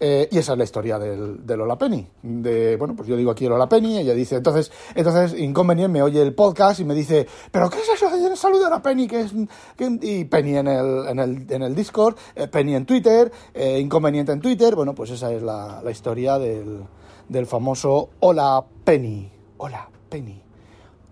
Eh, 0.00 0.28
y 0.30 0.38
esa 0.38 0.52
es 0.52 0.58
la 0.58 0.64
historia 0.64 0.98
del, 0.98 1.46
del 1.46 1.58
Lola 1.58 1.78
Penny. 1.78 2.06
De, 2.22 2.76
bueno, 2.76 2.96
pues 2.96 3.08
yo 3.08 3.16
digo 3.16 3.30
aquí 3.30 3.44
el 3.44 3.50
Lola 3.50 3.68
Penny, 3.68 3.98
ella 3.98 4.12
dice, 4.12 4.36
entonces, 4.36 4.72
entonces 4.94 5.38
Inconvenient 5.38 5.92
me 5.92 6.02
oye 6.02 6.20
el 6.20 6.34
podcast 6.34 6.80
y 6.80 6.84
me 6.84 6.94
dice, 6.94 7.26
¿pero 7.50 7.70
qué 7.70 7.78
es 7.78 7.88
eso 7.88 8.10
de 8.10 8.36
saludo 8.36 8.66
a 8.66 8.70
la 8.70 8.82
Penny? 8.82 9.06
Que 9.06 9.20
es, 9.20 9.32
y 9.78 10.24
Penny 10.24 10.56
en 10.56 10.66
el, 10.66 11.06
en 11.08 11.18
el, 11.20 11.46
en 11.48 11.62
el 11.62 11.74
Discord, 11.74 12.16
eh, 12.34 12.48
Penny 12.48 12.74
en 12.74 12.86
Twitter, 12.86 13.30
eh, 13.54 13.78
Inconveniente 13.78 14.32
en 14.32 14.40
Twitter. 14.40 14.74
Bueno, 14.74 14.94
pues 14.94 15.10
esa 15.10 15.32
es 15.32 15.42
la, 15.42 15.80
la 15.82 15.90
historia 15.90 16.38
del, 16.38 16.84
del 17.28 17.46
famoso 17.46 18.10
Hola 18.20 18.64
Penny. 18.84 19.30
Hola 19.58 19.88
Penny. 20.08 20.42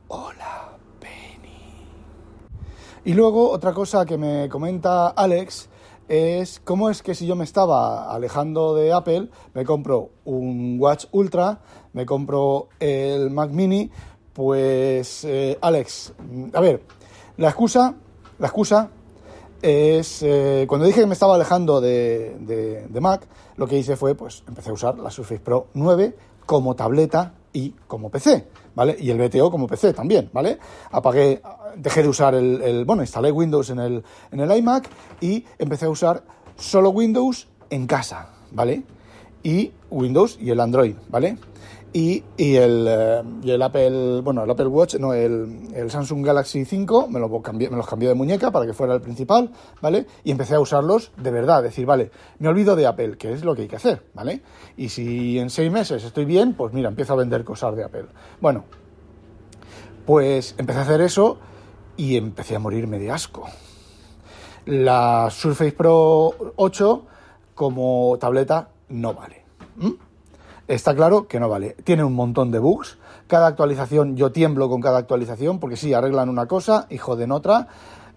Hola 0.08 0.76
Penny. 0.98 1.86
Y 3.04 3.14
luego 3.14 3.48
otra 3.50 3.72
cosa 3.72 4.04
que 4.04 4.18
me 4.18 4.48
comenta 4.48 5.08
Alex 5.10 5.68
es 6.08 6.60
cómo 6.64 6.90
es 6.90 7.02
que 7.02 7.14
si 7.14 7.26
yo 7.26 7.36
me 7.36 7.44
estaba 7.44 8.12
alejando 8.12 8.74
de 8.74 8.92
Apple, 8.92 9.28
me 9.54 9.64
compro 9.64 10.10
un 10.24 10.76
Watch 10.78 11.06
Ultra, 11.12 11.60
me 11.92 12.06
compro 12.06 12.68
el 12.80 13.30
Mac 13.30 13.50
Mini, 13.50 13.90
pues 14.32 15.24
eh, 15.24 15.58
Alex, 15.60 16.12
a 16.52 16.60
ver, 16.60 16.82
la 17.36 17.48
excusa, 17.48 17.94
la 18.38 18.46
excusa 18.46 18.90
es 19.60 20.22
eh, 20.22 20.64
cuando 20.68 20.86
dije 20.86 21.00
que 21.00 21.06
me 21.06 21.14
estaba 21.14 21.36
alejando 21.36 21.80
de, 21.80 22.36
de, 22.40 22.86
de, 22.88 23.00
Mac, 23.00 23.26
lo 23.56 23.66
que 23.66 23.78
hice 23.78 23.96
fue, 23.96 24.14
pues 24.14 24.42
empecé 24.48 24.70
a 24.70 24.72
usar 24.72 24.98
la 24.98 25.10
Surface 25.10 25.40
Pro 25.40 25.68
9 25.74 26.16
como 26.46 26.74
tableta 26.74 27.34
y 27.52 27.70
como 27.86 28.10
PC, 28.10 28.48
¿vale? 28.74 28.96
Y 28.98 29.10
el 29.10 29.18
BTO 29.18 29.50
como 29.50 29.66
PC 29.66 29.92
también, 29.92 30.30
¿vale? 30.32 30.58
Apagué, 30.90 31.40
dejé 31.76 32.02
de 32.02 32.08
usar 32.08 32.34
el, 32.34 32.62
el, 32.62 32.84
bueno, 32.84 33.02
instalé 33.02 33.30
Windows 33.32 33.70
en 33.70 33.78
el, 33.78 34.04
en 34.30 34.40
el 34.40 34.56
iMac 34.56 34.88
y 35.20 35.44
empecé 35.58 35.86
a 35.86 35.90
usar 35.90 36.22
solo 36.56 36.90
Windows 36.90 37.48
en 37.70 37.86
casa, 37.86 38.30
¿vale? 38.50 38.82
Y 39.42 39.72
Windows 39.90 40.38
y 40.40 40.50
el 40.50 40.60
Android, 40.60 40.94
¿vale? 41.08 41.36
Y, 41.94 42.24
y, 42.38 42.56
el, 42.56 42.86
eh, 42.88 43.22
y 43.42 43.50
el 43.50 43.60
Apple, 43.60 44.22
bueno, 44.22 44.44
el 44.44 44.50
Apple 44.50 44.66
Watch, 44.66 44.94
no, 44.94 45.12
el, 45.12 45.68
el 45.74 45.90
Samsung 45.90 46.24
Galaxy 46.24 46.64
5, 46.64 47.08
me, 47.08 47.20
lo 47.20 47.42
cambié, 47.42 47.68
me 47.68 47.76
los 47.76 47.86
cambié 47.86 48.08
de 48.08 48.14
muñeca 48.14 48.50
para 48.50 48.64
que 48.64 48.72
fuera 48.72 48.94
el 48.94 49.02
principal, 49.02 49.50
¿vale? 49.82 50.06
Y 50.24 50.30
empecé 50.30 50.54
a 50.54 50.60
usarlos 50.60 51.12
de 51.18 51.30
verdad, 51.30 51.62
decir, 51.62 51.84
vale, 51.84 52.10
me 52.38 52.48
olvido 52.48 52.76
de 52.76 52.86
Apple, 52.86 53.18
que 53.18 53.32
es 53.32 53.44
lo 53.44 53.54
que 53.54 53.62
hay 53.62 53.68
que 53.68 53.76
hacer, 53.76 54.04
¿vale? 54.14 54.40
Y 54.78 54.88
si 54.88 55.38
en 55.38 55.50
seis 55.50 55.70
meses 55.70 56.02
estoy 56.02 56.24
bien, 56.24 56.54
pues 56.54 56.72
mira, 56.72 56.88
empiezo 56.88 57.12
a 57.12 57.16
vender 57.16 57.44
cosas 57.44 57.76
de 57.76 57.84
Apple. 57.84 58.06
Bueno, 58.40 58.64
pues 60.06 60.54
empecé 60.56 60.78
a 60.78 60.82
hacer 60.82 61.02
eso 61.02 61.38
y 61.96 62.16
empecé 62.16 62.56
a 62.56 62.58
morirme 62.58 62.98
de 62.98 63.10
asco. 63.10 63.48
La 64.66 65.28
Surface 65.30 65.72
Pro 65.72 66.34
8 66.56 67.06
como 67.54 68.16
tableta 68.20 68.68
no 68.88 69.14
vale. 69.14 69.44
Está 70.68 70.94
claro 70.94 71.26
que 71.26 71.40
no 71.40 71.48
vale. 71.48 71.76
Tiene 71.84 72.04
un 72.04 72.14
montón 72.14 72.50
de 72.50 72.58
bugs. 72.58 72.98
Cada 73.26 73.46
actualización, 73.46 74.16
yo 74.16 74.30
tiemblo 74.30 74.68
con 74.68 74.80
cada 74.80 74.98
actualización, 74.98 75.58
porque 75.58 75.76
sí, 75.76 75.92
arreglan 75.92 76.28
una 76.28 76.46
cosa 76.46 76.86
y 76.90 76.98
joden 76.98 77.32
otra. 77.32 77.68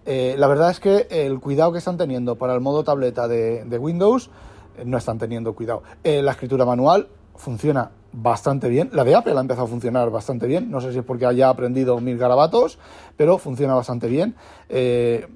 Eh, 0.04 0.36
la 0.38 0.46
verdad 0.46 0.70
es 0.70 0.78
que 0.78 1.08
el 1.10 1.40
cuidado 1.40 1.72
que 1.72 1.78
están 1.78 1.96
teniendo 1.96 2.36
para 2.36 2.54
el 2.54 2.60
modo 2.60 2.84
tableta 2.84 3.26
de, 3.26 3.64
de 3.64 3.78
Windows, 3.78 4.30
eh, 4.76 4.84
no 4.84 4.98
están 4.98 5.18
teniendo 5.18 5.54
cuidado. 5.54 5.82
Eh, 6.04 6.22
la 6.22 6.32
escritura 6.32 6.64
manual 6.64 7.08
funciona 7.34 7.90
bastante 8.16 8.68
bien. 8.68 8.90
La 8.92 9.04
de 9.04 9.14
Apple 9.14 9.34
ha 9.36 9.40
empezado 9.40 9.66
a 9.66 9.70
funcionar 9.70 10.10
bastante 10.10 10.46
bien. 10.46 10.70
No 10.70 10.80
sé 10.80 10.92
si 10.92 10.98
es 10.98 11.04
porque 11.04 11.26
haya 11.26 11.48
aprendido 11.48 12.00
mil 12.00 12.18
garabatos, 12.18 12.78
pero 13.16 13.38
funciona 13.38 13.74
bastante 13.74 14.08
bien. 14.08 14.34
Eh, 14.68 15.28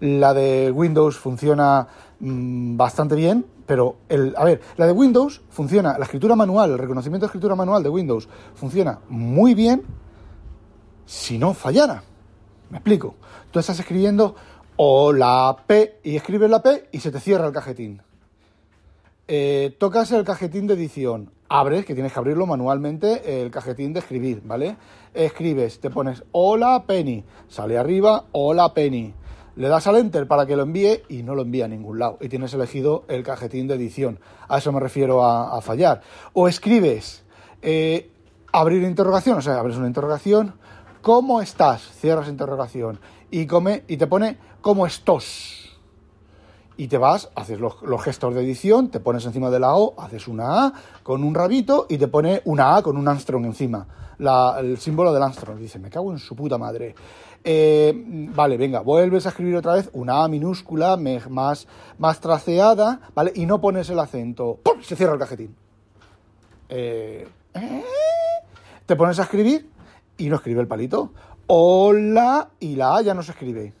la 0.00 0.34
de 0.34 0.70
Windows 0.70 1.16
funciona 1.16 1.88
mmm, 2.20 2.76
bastante 2.76 3.14
bien, 3.14 3.46
pero 3.66 3.96
el, 4.08 4.34
a 4.36 4.44
ver, 4.44 4.60
la 4.76 4.86
de 4.86 4.92
Windows 4.92 5.40
funciona, 5.48 5.96
la 5.98 6.04
escritura 6.04 6.36
manual, 6.36 6.72
el 6.72 6.78
reconocimiento 6.78 7.26
de 7.26 7.28
escritura 7.28 7.54
manual 7.54 7.82
de 7.82 7.88
Windows 7.88 8.28
funciona 8.54 9.00
muy 9.08 9.54
bien 9.54 9.82
si 11.06 11.38
no 11.38 11.54
fallara. 11.54 12.02
Me 12.70 12.78
explico. 12.78 13.16
Tú 13.50 13.58
estás 13.58 13.78
escribiendo 13.78 14.34
o 14.76 15.12
la 15.12 15.56
P 15.66 16.00
y 16.04 16.16
escribes 16.16 16.50
la 16.50 16.62
P 16.62 16.88
y 16.92 17.00
se 17.00 17.10
te 17.10 17.20
cierra 17.20 17.46
el 17.46 17.52
cajetín. 17.52 18.02
Eh, 19.28 19.76
tocas 19.78 20.10
el 20.12 20.24
cajetín 20.24 20.66
de 20.66 20.74
edición, 20.74 21.30
abres, 21.52 21.84
que 21.84 21.94
tienes 21.94 22.12
que 22.12 22.18
abrirlo 22.18 22.46
manualmente, 22.46 23.42
el 23.42 23.50
cajetín 23.50 23.92
de 23.92 24.00
escribir, 24.00 24.42
¿vale? 24.44 24.76
Escribes, 25.12 25.80
te 25.80 25.90
pones 25.90 26.24
hola 26.32 26.84
Penny, 26.86 27.24
sale 27.48 27.76
arriba 27.76 28.24
hola 28.32 28.72
Penny 28.72 29.14
le 29.54 29.68
das 29.68 29.86
al 29.86 29.96
enter 29.96 30.26
para 30.26 30.46
que 30.46 30.56
lo 30.56 30.62
envíe 30.62 31.02
y 31.08 31.22
no 31.22 31.34
lo 31.34 31.42
envía 31.42 31.66
a 31.66 31.68
ningún 31.68 31.98
lado. 31.98 32.16
Y 32.20 32.28
tienes 32.28 32.54
elegido 32.54 33.04
el 33.08 33.22
cajetín 33.22 33.68
de 33.68 33.74
edición. 33.74 34.18
A 34.48 34.58
eso 34.58 34.72
me 34.72 34.80
refiero 34.80 35.24
a, 35.24 35.60
fallar. 35.60 36.00
O 36.32 36.48
escribes 36.48 37.22
eh, 37.60 38.10
abrir 38.50 38.82
interrogación, 38.82 39.38
o 39.38 39.42
sea, 39.42 39.58
abres 39.58 39.76
una 39.76 39.88
interrogación. 39.88 40.54
¿Cómo 41.02 41.42
estás? 41.42 41.82
Cierras 41.82 42.28
interrogación. 42.28 42.98
Y, 43.30 43.46
come, 43.46 43.84
y 43.88 43.98
te 43.98 44.06
pone 44.06 44.38
¿cómo 44.62 44.86
estás? 44.86 45.61
Y 46.82 46.88
te 46.88 46.98
vas, 46.98 47.30
haces 47.36 47.60
los, 47.60 47.80
los, 47.82 48.02
gestos 48.02 48.34
de 48.34 48.40
edición, 48.40 48.88
te 48.88 48.98
pones 48.98 49.24
encima 49.24 49.50
de 49.50 49.60
la 49.60 49.76
O, 49.76 49.94
haces 50.00 50.26
una 50.26 50.66
A 50.66 50.72
con 51.04 51.22
un 51.22 51.32
rabito 51.32 51.86
y 51.88 51.96
te 51.96 52.08
pone 52.08 52.42
una 52.44 52.74
A 52.74 52.82
con 52.82 52.96
un 52.96 53.06
Armstrong 53.06 53.44
encima. 53.44 53.86
El 54.58 54.78
símbolo 54.78 55.12
del 55.12 55.22
Armstrong. 55.22 55.60
Dice, 55.60 55.78
me 55.78 55.90
cago 55.90 56.10
en 56.10 56.18
su 56.18 56.34
puta 56.34 56.58
madre. 56.58 56.96
Eh, 57.44 57.92
vale, 58.34 58.56
venga, 58.56 58.80
vuelves 58.80 59.26
a 59.26 59.28
escribir 59.28 59.54
otra 59.54 59.74
vez 59.74 59.90
una 59.92 60.24
A 60.24 60.28
minúscula 60.28 60.96
más, 60.96 61.68
más 61.98 62.18
traceada, 62.18 62.98
¿vale? 63.14 63.30
Y 63.36 63.46
no 63.46 63.60
pones 63.60 63.88
el 63.88 64.00
acento. 64.00 64.58
¡Pum! 64.60 64.82
Se 64.82 64.96
cierra 64.96 65.12
el 65.12 65.20
cajetín. 65.20 65.54
Eh, 66.68 67.28
¿eh? 67.54 67.84
Te 68.86 68.96
pones 68.96 69.20
a 69.20 69.22
escribir 69.22 69.70
y 70.18 70.28
no 70.28 70.34
escribe 70.34 70.60
el 70.60 70.66
palito. 70.66 71.12
Hola, 71.46 72.50
y 72.58 72.74
la 72.74 72.96
A 72.96 73.02
ya 73.02 73.14
no 73.14 73.22
se 73.22 73.30
escribe. 73.30 73.72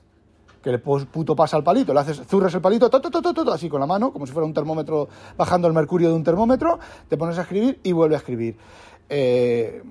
Que 0.62 0.70
le 0.70 0.78
puto 0.78 1.34
pasa 1.34 1.56
al 1.56 1.64
palito, 1.64 1.92
le 1.92 2.00
haces, 2.00 2.22
zurres 2.26 2.54
el 2.54 2.60
palito, 2.60 2.88
to, 2.88 3.00
to, 3.00 3.10
to, 3.10 3.32
to, 3.34 3.52
así 3.52 3.68
con 3.68 3.80
la 3.80 3.86
mano, 3.86 4.12
como 4.12 4.26
si 4.26 4.32
fuera 4.32 4.46
un 4.46 4.54
termómetro, 4.54 5.08
bajando 5.36 5.66
el 5.66 5.74
mercurio 5.74 6.08
de 6.08 6.14
un 6.14 6.22
termómetro, 6.22 6.78
te 7.08 7.16
pones 7.16 7.36
a 7.38 7.42
escribir 7.42 7.80
y 7.82 7.92
vuelve 7.92 8.14
a 8.14 8.18
escribir. 8.18 8.56
Eh, 9.08 9.82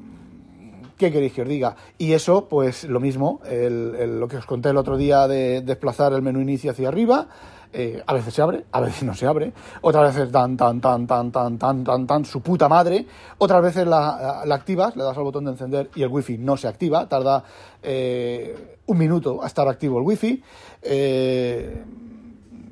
¿qué 1.01 1.11
queréis 1.11 1.33
que 1.33 1.41
os 1.41 1.47
diga? 1.47 1.75
Y 1.97 2.13
eso, 2.13 2.47
pues 2.47 2.83
lo 2.83 2.99
mismo, 2.99 3.41
lo 3.43 4.27
que 4.27 4.37
os 4.37 4.45
conté 4.45 4.69
el 4.69 4.77
otro 4.77 4.97
día 4.97 5.27
de 5.27 5.61
desplazar 5.61 6.13
el 6.13 6.21
menú 6.21 6.39
inicio 6.39 6.69
hacia 6.69 6.89
arriba, 6.89 7.27
eh, 7.73 8.03
a 8.05 8.13
veces 8.13 8.33
se 8.33 8.41
abre, 8.41 8.65
a 8.71 8.81
veces 8.81 9.03
no 9.03 9.13
se 9.13 9.25
abre, 9.25 9.53
otras 9.81 10.15
veces 10.15 10.31
tan, 10.31 10.57
tan, 10.57 10.81
tan, 10.81 11.07
tan, 11.07 11.31
tan, 11.31 11.57
tan, 11.57 11.83
tan, 11.83 12.07
tan, 12.07 12.25
su 12.25 12.41
puta 12.41 12.67
madre, 12.67 13.05
otras 13.37 13.61
veces 13.61 13.87
la, 13.87 14.41
activas, 14.41 14.95
le 14.95 15.03
das 15.03 15.17
al 15.17 15.23
botón 15.23 15.45
de 15.45 15.51
encender 15.51 15.89
y 15.95 16.03
el 16.03 16.09
wifi 16.09 16.37
no 16.37 16.57
se 16.57 16.67
activa, 16.67 17.07
tarda 17.07 17.43
eh, 17.81 18.77
un 18.85 18.97
minuto 18.97 19.41
a 19.43 19.47
estar 19.47 19.67
activo 19.67 19.99
el 19.99 20.05
wifi. 20.05 20.43
Eh, 20.81 21.83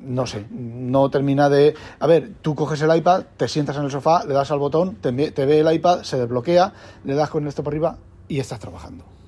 no 0.01 0.25
sé, 0.25 0.45
no 0.49 1.09
termina 1.09 1.49
de... 1.49 1.75
A 1.99 2.07
ver, 2.07 2.31
tú 2.41 2.55
coges 2.55 2.81
el 2.81 2.95
iPad, 2.95 3.25
te 3.37 3.47
sientas 3.47 3.77
en 3.77 3.83
el 3.83 3.91
sofá, 3.91 4.23
le 4.25 4.33
das 4.33 4.49
al 4.49 4.57
botón, 4.57 4.95
te, 4.95 5.11
te 5.31 5.45
ve 5.45 5.59
el 5.59 5.71
iPad, 5.71 6.03
se 6.03 6.17
desbloquea, 6.17 6.73
le 7.03 7.13
das 7.15 7.29
con 7.29 7.47
esto 7.47 7.63
por 7.63 7.73
arriba 7.73 7.97
y 8.27 8.39
estás 8.39 8.59
trabajando. 8.59 9.18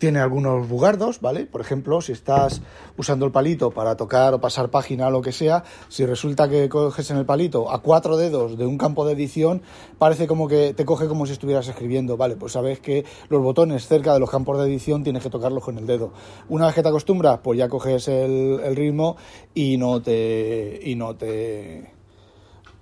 Tiene 0.00 0.18
algunos 0.18 0.66
bugardos, 0.66 1.20
¿vale? 1.20 1.44
Por 1.44 1.60
ejemplo, 1.60 2.00
si 2.00 2.12
estás 2.12 2.62
usando 2.96 3.26
el 3.26 3.32
palito 3.32 3.70
para 3.70 3.98
tocar 3.98 4.32
o 4.32 4.40
pasar 4.40 4.70
página 4.70 5.08
o 5.08 5.10
lo 5.10 5.20
que 5.20 5.30
sea, 5.30 5.62
si 5.90 6.06
resulta 6.06 6.48
que 6.48 6.70
coges 6.70 7.10
en 7.10 7.18
el 7.18 7.26
palito 7.26 7.70
a 7.70 7.82
cuatro 7.82 8.16
dedos 8.16 8.56
de 8.56 8.64
un 8.64 8.78
campo 8.78 9.04
de 9.04 9.12
edición, 9.12 9.60
parece 9.98 10.26
como 10.26 10.48
que 10.48 10.72
te 10.72 10.86
coge 10.86 11.06
como 11.06 11.26
si 11.26 11.32
estuvieras 11.32 11.68
escribiendo, 11.68 12.16
¿vale? 12.16 12.36
Pues 12.36 12.54
sabes 12.54 12.80
que 12.80 13.04
los 13.28 13.42
botones 13.42 13.86
cerca 13.86 14.14
de 14.14 14.20
los 14.20 14.30
campos 14.30 14.56
de 14.56 14.64
edición 14.64 15.04
tienes 15.04 15.22
que 15.22 15.28
tocarlos 15.28 15.62
con 15.62 15.76
el 15.76 15.86
dedo. 15.86 16.14
Una 16.48 16.64
vez 16.64 16.74
que 16.74 16.82
te 16.82 16.88
acostumbras, 16.88 17.40
pues 17.40 17.58
ya 17.58 17.68
coges 17.68 18.08
el, 18.08 18.58
el 18.64 18.76
ritmo 18.76 19.18
y 19.52 19.76
no 19.76 20.00
te... 20.00 20.80
y 20.82 20.94
no 20.94 21.14
te 21.14 21.99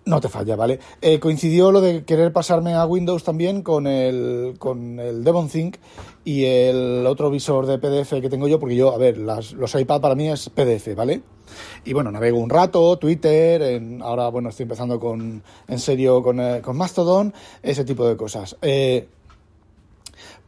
no 0.08 0.20
te 0.20 0.28
falla, 0.28 0.56
¿vale? 0.56 0.80
Eh, 1.00 1.20
coincidió 1.20 1.70
lo 1.70 1.80
de 1.80 2.04
querer 2.04 2.32
pasarme 2.32 2.74
a 2.74 2.86
Windows 2.86 3.22
también 3.22 3.62
con 3.62 3.86
el, 3.86 4.54
con 4.58 4.98
el 4.98 5.22
Devon 5.22 5.48
Think 5.48 5.76
y 6.24 6.44
el 6.44 7.06
otro 7.06 7.30
visor 7.30 7.66
de 7.66 7.78
PDF 7.78 8.20
que 8.20 8.28
tengo 8.28 8.48
yo, 8.48 8.58
porque 8.58 8.76
yo, 8.76 8.92
a 8.92 8.98
ver, 8.98 9.18
las, 9.18 9.52
los 9.52 9.74
iPad 9.74 10.00
para 10.00 10.14
mí 10.14 10.28
es 10.28 10.48
PDF, 10.48 10.94
¿vale? 10.94 11.22
Y 11.84 11.92
bueno, 11.92 12.10
navego 12.10 12.38
un 12.38 12.50
rato, 12.50 12.98
Twitter, 12.98 13.82
ahora, 14.02 14.28
bueno, 14.28 14.48
estoy 14.48 14.64
empezando 14.64 14.98
con, 14.98 15.42
en 15.66 15.78
serio 15.78 16.22
con, 16.22 16.40
eh, 16.40 16.60
con 16.62 16.76
Mastodon, 16.76 17.32
ese 17.62 17.84
tipo 17.84 18.06
de 18.06 18.16
cosas. 18.16 18.56
Eh, 18.62 19.08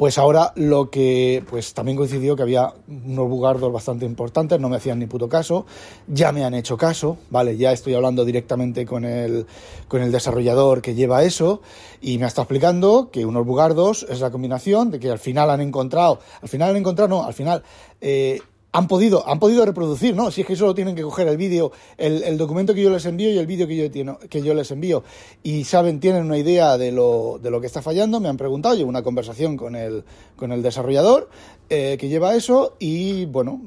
pues 0.00 0.16
ahora 0.16 0.54
lo 0.56 0.88
que 0.88 1.44
pues 1.50 1.74
también 1.74 1.98
coincidió 1.98 2.34
que 2.34 2.40
había 2.40 2.72
unos 2.88 3.28
bugardos 3.28 3.70
bastante 3.70 4.06
importantes, 4.06 4.58
no 4.58 4.70
me 4.70 4.76
hacían 4.76 4.98
ni 4.98 5.04
puto 5.04 5.28
caso, 5.28 5.66
ya 6.06 6.32
me 6.32 6.42
han 6.42 6.54
hecho 6.54 6.78
caso, 6.78 7.18
¿vale? 7.28 7.58
Ya 7.58 7.70
estoy 7.70 7.92
hablando 7.92 8.24
directamente 8.24 8.86
con 8.86 9.04
el, 9.04 9.44
con 9.88 10.00
el 10.00 10.10
desarrollador 10.10 10.80
que 10.80 10.94
lleva 10.94 11.22
eso 11.22 11.60
y 12.00 12.16
me 12.16 12.26
está 12.26 12.40
explicando 12.40 13.10
que 13.12 13.26
unos 13.26 13.44
bugardos 13.44 14.06
es 14.08 14.20
la 14.20 14.30
combinación 14.30 14.90
de 14.90 15.00
que 15.00 15.10
al 15.10 15.18
final 15.18 15.50
han 15.50 15.60
encontrado, 15.60 16.20
al 16.40 16.48
final 16.48 16.70
han 16.70 16.76
encontrado, 16.76 17.08
no, 17.08 17.24
al 17.24 17.34
final 17.34 17.62
eh, 18.00 18.40
han 18.72 18.86
podido, 18.86 19.28
han 19.28 19.38
podido 19.40 19.64
reproducir, 19.66 20.14
¿no? 20.14 20.30
Si 20.30 20.42
es 20.42 20.46
que 20.46 20.56
solo 20.56 20.74
tienen 20.74 20.94
que 20.94 21.02
coger 21.02 21.26
el 21.28 21.36
vídeo, 21.36 21.72
el, 21.96 22.38
documento 22.38 22.74
que 22.74 22.82
yo 22.82 22.90
les 22.90 23.04
envío 23.04 23.30
y 23.30 23.38
el 23.38 23.46
vídeo 23.46 23.66
que 23.66 23.76
yo, 23.76 24.18
que 24.28 24.42
yo 24.42 24.54
les 24.54 24.70
envío. 24.70 25.02
Y 25.42 25.64
saben, 25.64 26.00
tienen 26.00 26.24
una 26.24 26.38
idea 26.38 26.78
de 26.78 26.92
lo, 26.92 27.38
de 27.42 27.50
lo 27.50 27.60
que 27.60 27.66
está 27.66 27.82
fallando, 27.82 28.20
me 28.20 28.28
han 28.28 28.36
preguntado, 28.36 28.76
llevo 28.76 28.88
una 28.88 29.02
conversación 29.02 29.56
con 29.56 29.74
el, 29.74 30.04
con 30.36 30.52
el 30.52 30.62
desarrollador 30.62 31.28
eh, 31.72 31.96
que 32.00 32.08
lleva 32.08 32.34
eso 32.34 32.74
y, 32.80 33.26
bueno, 33.26 33.60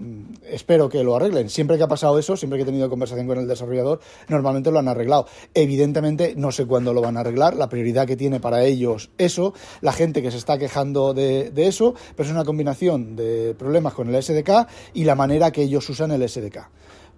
espero 0.46 0.90
que 0.90 1.04
lo 1.06 1.16
arreglen. 1.16 1.50
Siempre 1.50 1.78
que 1.78 1.84
ha 1.84 1.88
pasado 1.88 2.20
eso, 2.20 2.36
siempre 2.36 2.58
que 2.58 2.64
he 2.64 2.66
tenido 2.66 2.90
conversación 2.90 3.28
con 3.28 3.38
el 3.38 3.48
desarrollador, 3.48 4.02
normalmente 4.28 4.72
lo 4.72 4.80
han 4.80 4.90
arreglado. 4.90 5.26
Evidentemente, 5.54 6.34
no 6.36 6.52
sé 6.52 6.66
cuándo 6.66 6.94
lo 6.94 7.02
van 7.02 7.16
a 7.16 7.22
arreglar, 7.22 7.56
la 7.56 7.70
prioridad 7.70 8.06
que 8.06 8.18
tiene 8.18 8.42
para 8.42 8.66
ellos 8.66 9.10
eso, 9.18 9.54
la 9.80 9.94
gente 9.94 10.22
que 10.22 10.32
se 10.32 10.38
está 10.38 10.58
quejando 10.58 11.14
de, 11.14 11.52
de 11.52 11.68
eso, 11.68 11.94
pero 12.16 12.28
es 12.28 12.34
una 12.34 12.44
combinación 12.44 13.16
de 13.16 13.56
problemas 13.58 13.94
con 13.94 14.14
el 14.14 14.22
SDK 14.22 14.68
y 14.94 15.04
la 15.04 15.16
manera 15.16 15.52
que 15.52 15.64
ellos 15.64 15.90
usan 15.90 16.12
el 16.12 16.28
SDK 16.28 16.70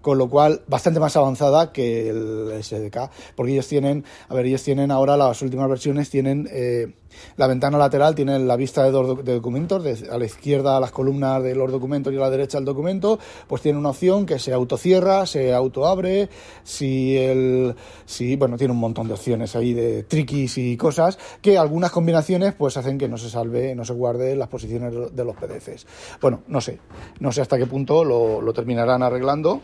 con 0.05 0.19
lo 0.19 0.29
cual 0.29 0.61
bastante 0.67 0.99
más 0.99 1.17
avanzada 1.17 1.73
que 1.73 2.09
el 2.09 2.63
SDK, 2.63 3.09
porque 3.35 3.53
ellos 3.53 3.67
tienen, 3.67 4.05
a 4.29 4.35
ver, 4.35 4.45
ellos 4.45 4.61
tienen 4.61 4.91
ahora 4.91 5.17
las 5.17 5.41
últimas 5.41 5.67
versiones, 5.67 6.11
tienen 6.11 6.47
eh, 6.51 6.93
la 7.37 7.47
ventana 7.47 7.77
lateral, 7.77 8.15
tienen 8.15 8.47
la 8.47 8.55
vista 8.55 8.83
de, 8.83 8.91
documentos, 8.91 9.83
a 10.09 10.17
la 10.17 10.25
izquierda 10.25 10.79
las 10.79 10.91
columnas 10.91 11.43
de 11.43 11.55
los 11.55 11.71
documentos 11.71 12.13
y 12.13 12.17
a 12.17 12.19
la 12.19 12.29
derecha 12.29 12.57
el 12.57 12.65
documento, 12.65 13.19
pues 13.47 13.61
tiene 13.61 13.77
una 13.77 13.89
opción 13.89 14.25
que 14.25 14.39
se 14.39 14.53
autocierra, 14.53 15.25
se 15.25 15.53
autoabre, 15.53 16.29
si 16.63 17.17
el, 17.17 17.75
si, 18.05 18.35
bueno, 18.35 18.57
tiene 18.57 18.73
un 18.73 18.79
montón 18.79 19.07
de 19.07 19.13
opciones 19.13 19.55
ahí 19.55 19.73
de 19.73 20.03
trickies 20.03 20.57
y 20.57 20.77
cosas, 20.77 21.17
que 21.41 21.57
algunas 21.57 21.91
combinaciones 21.91 22.53
pues 22.53 22.77
hacen 22.77 22.97
que 22.97 23.07
no 23.07 23.17
se 23.17 23.29
salve, 23.29 23.75
no 23.75 23.85
se 23.85 23.93
guarde 23.93 24.35
las 24.35 24.47
posiciones 24.47 24.93
de 25.15 25.25
los 25.25 25.35
PDFs. 25.35 25.85
Bueno, 26.21 26.41
no 26.47 26.61
sé, 26.61 26.79
no 27.19 27.31
sé 27.31 27.41
hasta 27.41 27.57
qué 27.57 27.65
punto 27.65 28.03
lo, 28.03 28.41
lo 28.41 28.53
terminarán 28.53 29.03
arreglando 29.03 29.61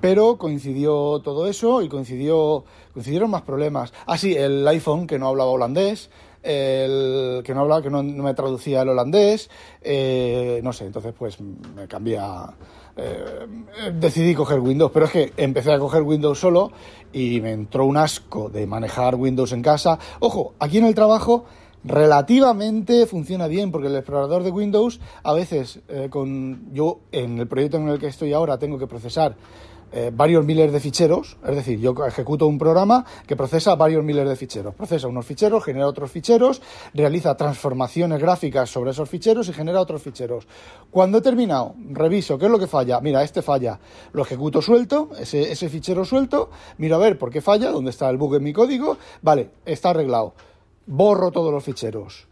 pero 0.00 0.38
coincidió 0.38 1.20
todo 1.20 1.48
eso 1.48 1.82
y 1.82 1.88
coincidió, 1.88 2.64
coincidieron 2.92 3.30
más 3.30 3.42
problemas. 3.42 3.92
Ah, 4.06 4.16
sí, 4.16 4.34
el 4.34 4.66
iPhone 4.68 5.06
que 5.06 5.18
no 5.18 5.28
hablaba 5.28 5.50
holandés, 5.50 6.10
el 6.42 7.42
que 7.44 7.54
no 7.54 7.60
hablaba, 7.60 7.82
que 7.82 7.90
no, 7.90 8.02
me 8.02 8.34
traducía 8.34 8.82
el 8.82 8.90
holandés, 8.90 9.50
eh, 9.82 10.60
no 10.62 10.72
sé, 10.72 10.86
entonces 10.86 11.14
pues 11.18 11.40
me 11.40 11.86
cambié 11.88 12.18
a, 12.18 12.54
eh, 12.96 13.46
decidí 13.94 14.34
coger 14.34 14.58
Windows, 14.58 14.90
pero 14.92 15.06
es 15.06 15.12
que 15.12 15.32
empecé 15.36 15.72
a 15.72 15.78
coger 15.78 16.02
Windows 16.02 16.38
solo 16.38 16.72
y 17.12 17.40
me 17.40 17.52
entró 17.52 17.84
un 17.84 17.96
asco 17.96 18.48
de 18.48 18.66
manejar 18.66 19.14
Windows 19.14 19.52
en 19.52 19.62
casa. 19.62 19.98
Ojo, 20.18 20.54
aquí 20.58 20.78
en 20.78 20.84
el 20.84 20.94
trabajo 20.94 21.44
relativamente 21.84 23.06
funciona 23.06 23.46
bien 23.46 23.70
porque 23.70 23.86
el 23.86 23.94
explorador 23.94 24.42
de 24.42 24.50
Windows 24.50 25.00
a 25.22 25.32
veces 25.32 25.80
eh, 25.88 26.08
con 26.10 26.72
yo 26.72 27.00
en 27.12 27.38
el 27.38 27.46
proyecto 27.46 27.76
en 27.76 27.88
el 27.88 28.00
que 28.00 28.08
estoy 28.08 28.32
ahora 28.32 28.58
tengo 28.58 28.78
que 28.78 28.88
procesar 28.88 29.36
eh, 29.90 30.10
varios 30.14 30.44
miles 30.44 30.70
de 30.72 30.80
ficheros, 30.80 31.36
es 31.46 31.56
decir, 31.56 31.80
yo 31.80 31.94
ejecuto 32.06 32.46
un 32.46 32.58
programa 32.58 33.04
que 33.26 33.36
procesa 33.36 33.74
varios 33.74 34.04
miles 34.04 34.28
de 34.28 34.36
ficheros, 34.36 34.74
procesa 34.74 35.08
unos 35.08 35.24
ficheros, 35.24 35.64
genera 35.64 35.86
otros 35.86 36.10
ficheros, 36.10 36.60
realiza 36.92 37.36
transformaciones 37.36 38.20
gráficas 38.20 38.70
sobre 38.70 38.90
esos 38.90 39.08
ficheros 39.08 39.48
y 39.48 39.52
genera 39.52 39.80
otros 39.80 40.02
ficheros. 40.02 40.46
Cuando 40.90 41.18
he 41.18 41.22
terminado, 41.22 41.74
reviso 41.90 42.38
qué 42.38 42.46
es 42.46 42.50
lo 42.50 42.58
que 42.58 42.66
falla, 42.66 43.00
mira, 43.00 43.22
este 43.22 43.42
falla, 43.42 43.80
lo 44.12 44.22
ejecuto 44.22 44.60
suelto, 44.60 45.10
ese, 45.18 45.50
ese 45.50 45.68
fichero 45.68 46.04
suelto, 46.04 46.50
miro 46.76 46.96
a 46.96 46.98
ver 46.98 47.18
por 47.18 47.30
qué 47.30 47.40
falla, 47.40 47.70
dónde 47.70 47.90
está 47.90 48.10
el 48.10 48.18
bug 48.18 48.36
en 48.36 48.44
mi 48.44 48.52
código, 48.52 48.98
vale, 49.22 49.50
está 49.64 49.90
arreglado, 49.90 50.34
borro 50.86 51.30
todos 51.30 51.52
los 51.52 51.64
ficheros 51.64 52.27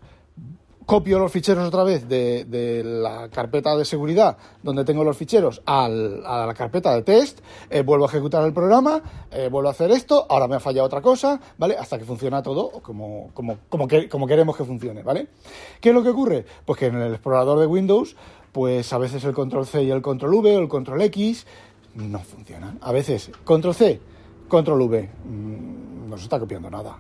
copio 0.87 1.19
los 1.19 1.33
ficheros 1.33 1.67
otra 1.67 1.83
vez 1.83 2.09
de, 2.09 2.83
la 2.85 3.29
carpeta 3.29 3.77
de 3.77 3.85
seguridad 3.85 4.39
donde 4.63 4.85
tengo 4.85 5.03
los 5.03 5.17
ficheros 5.17 5.61
a 5.67 5.89
la 5.89 6.55
carpeta 6.57 6.95
de 6.95 7.03
test, 7.03 7.41
eh, 7.69 7.83
vuelvo 7.83 8.07
a 8.07 8.09
ejecutar 8.09 8.45
el 8.45 8.53
programa, 8.53 9.03
eh, 9.31 9.49
vuelvo 9.51 9.69
a 9.69 9.73
hacer 9.73 9.91
esto, 9.91 10.27
ahora 10.29 10.47
me 10.47 10.57
ha 10.57 10.61
fallado 10.61 10.87
otra 10.87 11.03
cosa, 11.03 11.41
¿vale? 11.59 11.77
Hasta 11.77 11.99
que 11.99 12.05
funciona 12.05 12.43
todo 12.43 12.71
como, 12.81 13.31
como, 13.35 13.59
como, 13.69 13.89
como 14.09 14.27
queremos 14.27 14.57
que 14.57 14.65
funcione, 14.65 15.03
¿vale? 15.03 15.27
¿Qué 15.81 15.89
es 15.89 15.95
lo 15.95 16.03
que 16.03 16.11
ocurre? 16.11 16.47
Pues 16.65 16.79
que 16.79 16.87
en 16.87 16.97
el 16.97 17.13
explorador 17.13 17.59
de 17.59 17.67
Windows, 17.67 18.17
pues 18.53 18.93
a 18.93 18.99
veces 18.99 19.25
el 19.25 19.35
control 19.35 19.67
C 19.67 19.83
y 19.83 19.91
el 19.91 20.01
control 20.01 20.35
V 20.35 20.57
o 20.57 20.61
el 20.61 20.69
control 20.69 21.03
X 21.03 21.47
no 21.95 22.21
funcionan. 22.21 22.79
A 22.81 22.93
veces 22.93 23.33
control 23.45 23.75
C, 23.75 24.01
control 24.49 24.83
V, 24.83 25.11
mm, 25.25 26.09
no 26.09 26.17
se 26.17 26.25
está 26.25 26.39
copiando 26.39 26.71
nada 26.71 26.97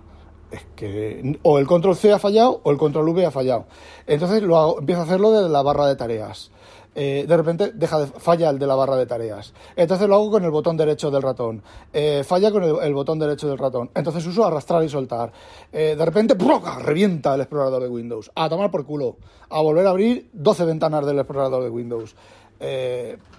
es 0.57 0.66
que 0.75 1.38
o 1.42 1.59
el 1.59 1.66
control 1.66 1.97
C 1.97 2.12
ha 2.12 2.19
fallado 2.19 2.61
o 2.62 2.71
el 2.71 2.79
control 2.79 3.09
V 3.09 3.25
ha 3.25 3.31
fallado. 3.31 3.66
Entonces 4.07 4.42
lo 4.42 4.59
hago, 4.59 4.79
empiezo 4.81 5.01
a 5.01 5.05
hacerlo 5.05 5.31
de 5.33 5.49
la 5.49 5.62
barra 5.62 5.87
de 5.87 5.97
tareas. 5.97 6.51
Eh, 6.99 7.27
de 7.29 7.37
repente 7.37 7.73
deja 7.75 8.01
de, 8.01 8.07
falla 8.07 8.49
el 8.49 8.59
de 8.59 8.66
la 8.66 8.75
barra 8.75 8.97
de 8.97 9.05
tareas. 9.05 9.53
Entonces 9.77 10.09
lo 10.09 10.14
hago 10.14 10.31
con 10.31 10.45
el 10.45 10.51
botón 10.51 10.79
derecho 10.79 11.11
del 11.11 11.21
ratón. 11.21 11.62
Eh, 11.92 12.25
falla 12.25 12.51
con 12.51 12.64
el, 12.64 12.95
botón 12.95 13.19
derecho 13.19 13.49
del 13.49 13.59
ratón. 13.59 13.90
Entonces 13.95 14.27
uso 14.27 14.47
arrastrar 14.47 14.83
y 14.83 14.88
soltar. 14.88 15.31
Eh, 15.71 15.95
de 15.97 16.05
repente 16.05 16.35
revienta 16.83 17.35
el 17.35 17.42
explorador 17.42 17.83
de 17.83 17.88
Windows. 17.90 18.33
A 18.35 18.49
tomar 18.49 18.71
por 18.71 18.87
culo. 18.87 19.19
A 19.51 19.61
volver 19.61 19.87
a 19.87 19.90
abrir 19.90 20.31
12 20.33 20.64
ventanas 20.64 21.05
del 21.05 21.19
explorador 21.19 21.62
de 21.62 21.69
Windows. 21.69 22.16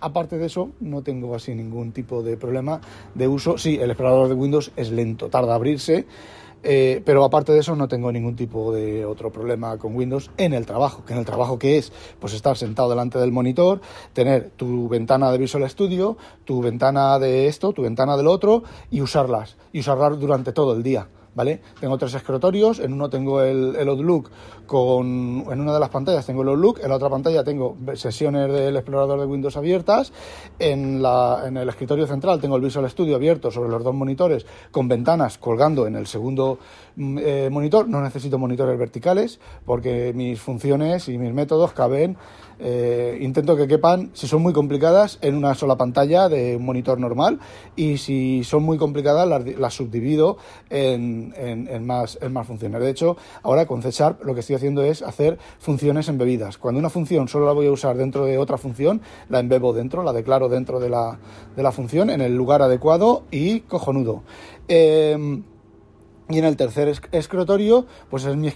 aparte 0.02 0.38
de 0.38 0.46
eso, 0.46 0.70
no 0.80 1.02
tengo 1.02 1.34
así 1.34 1.56
ningún 1.56 1.92
tipo 1.92 2.22
de 2.22 2.38
problema 2.38 2.80
de 3.16 3.28
uso. 3.28 3.58
Sí, 3.58 3.80
el 3.82 3.90
explorador 3.90 4.28
de 4.28 4.36
Windows 4.36 4.72
es 4.76 4.92
lento, 4.92 5.30
tarda 5.30 5.54
a 5.54 5.56
abrirse. 5.56 6.06
Eh, 6.64 7.02
pero 7.06 7.24
aparte 7.24 7.52
de 7.52 7.60
eso 7.60 7.76
no 7.76 7.88
tengo 7.88 8.12
ningún 8.12 8.36
tipo 8.36 8.74
de 8.74 9.06
otro 9.06 9.32
problema 9.32 9.78
con 9.78 9.96
Windows 9.96 10.32
en 10.38 10.54
el 10.54 10.66
trabajo, 10.66 11.06
que 11.06 11.14
en 11.14 11.20
el 11.20 11.26
trabajo 11.26 11.60
que 11.60 11.78
es, 11.78 11.92
pues 12.20 12.34
estar 12.34 12.58
sentado 12.58 12.90
delante 12.90 13.20
del 13.20 13.32
monitor, 13.32 13.82
tener 14.14 14.50
tu 14.52 14.90
ventana 14.90 15.32
de 15.32 15.38
Visual 15.38 15.70
Studio, 15.70 16.18
tu 16.46 16.62
ventana 16.62 17.20
de 17.20 17.48
esto, 17.48 17.74
tu 17.74 17.84
ventana 17.84 18.18
del 18.18 18.28
otro 18.28 18.64
y 18.90 19.02
usarlas, 19.02 19.58
y 19.72 19.80
usarlas 19.80 20.20
durante 20.20 20.52
todo 20.52 20.74
el 20.74 20.84
día. 20.84 21.08
¿Vale? 21.38 21.62
Tengo 21.80 22.00
tres 22.00 22.16
escritorios, 22.16 22.80
en 22.80 22.94
uno 22.94 23.12
tengo 23.12 23.44
el, 23.44 23.76
el 23.76 23.88
Outlook 23.90 24.32
con, 24.66 25.46
en 25.48 25.62
una 25.62 25.72
de 25.72 25.80
las 25.80 25.90
pantallas 25.90 26.26
tengo 26.26 26.42
el 26.42 26.48
Outlook, 26.48 26.80
en 26.82 26.90
la 26.90 26.96
otra 26.96 27.12
pantalla 27.12 27.44
tengo 27.44 27.78
sesiones 27.94 28.52
del 28.52 28.76
explorador 28.76 29.20
de 29.20 29.28
Windows 29.28 29.56
abiertas, 29.56 30.12
en, 30.58 31.00
la, 31.00 31.44
en 31.46 31.58
el 31.58 31.70
escritorio 31.70 32.08
central 32.08 32.42
tengo 32.42 32.56
el 32.56 32.64
Visual 32.64 32.90
Studio 32.90 33.16
abierto 33.16 33.52
sobre 33.52 33.70
los 33.70 33.84
dos 33.84 33.94
monitores 33.94 34.48
con 34.72 34.88
ventanas 34.88 35.38
colgando 35.38 35.86
en 35.86 35.96
el 35.96 36.08
segundo 36.08 36.58
mm, 36.96 37.20
eh, 37.22 37.50
monitor, 37.52 37.88
no 37.88 38.02
necesito 38.02 38.40
monitores 38.40 38.78
verticales 38.80 39.40
porque 39.64 40.14
mis 40.16 40.42
funciones 40.42 41.08
y 41.08 41.20
mis 41.20 41.36
métodos 41.36 41.74
caben 41.74 42.18
eh, 42.60 43.18
intento 43.22 43.56
que 43.56 43.68
quepan, 43.68 44.10
si 44.14 44.28
son 44.28 44.42
muy 44.42 44.54
complicadas, 44.54 45.20
en 45.22 45.36
una 45.36 45.56
sola 45.56 45.78
pantalla 45.78 46.30
de 46.30 46.56
un 46.56 46.66
monitor 46.66 47.00
normal 47.00 47.40
y 47.76 47.98
si 47.98 48.44
son 48.44 48.64
muy 48.64 48.78
complicadas 48.78 49.28
las, 49.28 49.74
subdivido 49.74 50.38
en, 50.70 51.34
en, 51.38 51.86
más, 51.86 52.18
en 52.22 52.34
más 52.34 52.48
funciones. 52.48 52.82
De 52.82 52.90
hecho, 52.90 53.18
ahora 53.44 53.66
con 53.66 53.82
C 53.82 53.92
Sharp 53.92 54.24
lo 54.24 54.34
que 54.34 54.40
estoy 54.40 54.56
haciendo 54.56 54.84
es 54.84 55.02
hacer 55.02 55.38
funciones 55.60 56.08
embebidas. 56.10 56.58
Cuando 56.58 56.80
una 56.80 56.90
función 56.90 57.28
solo 57.28 57.46
la 57.46 57.54
voy 57.54 57.68
a 57.68 57.72
usar 57.72 57.98
dentro 57.98 58.26
de 58.26 58.38
otra 58.38 58.58
función, 58.58 59.02
la 59.30 59.40
embebo 59.40 59.74
dentro, 59.74 60.04
la 60.04 60.14
declaro 60.14 60.50
dentro 60.50 60.80
de 60.80 60.90
la, 60.90 61.20
de 61.56 61.64
la 61.64 61.72
función 61.72 62.10
en 62.10 62.22
el 62.22 62.36
lugar 62.36 62.62
adecuado 62.62 63.24
y 63.32 63.62
cojonudo. 63.62 64.24
Eh, 64.68 65.42
y 66.30 66.40
en 66.40 66.46
el 66.46 66.58
tercer 66.58 66.94
escritorio, 67.12 67.86
pues 68.10 68.26
es 68.26 68.36
mi, 68.36 68.52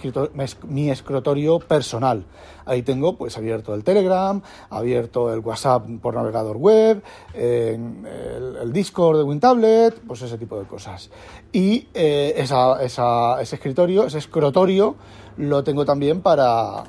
mi 0.68 0.90
escritorio 0.90 1.58
personal. 1.58 2.24
Ahí 2.66 2.82
tengo 2.82 3.16
pues 3.16 3.36
abierto 3.38 3.74
el 3.74 3.82
Telegram, 3.82 4.42
abierto 4.68 5.32
el 5.32 5.40
WhatsApp 5.40 5.86
por 6.00 6.14
navegador 6.14 6.58
web, 6.58 7.02
el, 7.34 8.72
Discord 8.72 9.18
de 9.18 9.24
WinTablet, 9.24 10.00
pues 10.06 10.22
ese 10.22 10.38
tipo 10.38 10.58
de 10.58 10.66
cosas. 10.66 11.10
Y 11.50 11.88
eh, 11.94 12.34
ese 12.36 13.54
escritorio, 13.56 14.04
ese 14.04 14.18
escritorio, 14.18 14.96
lo 15.38 15.64
tengo 15.64 15.84
también 15.84 16.20
para, 16.20 16.84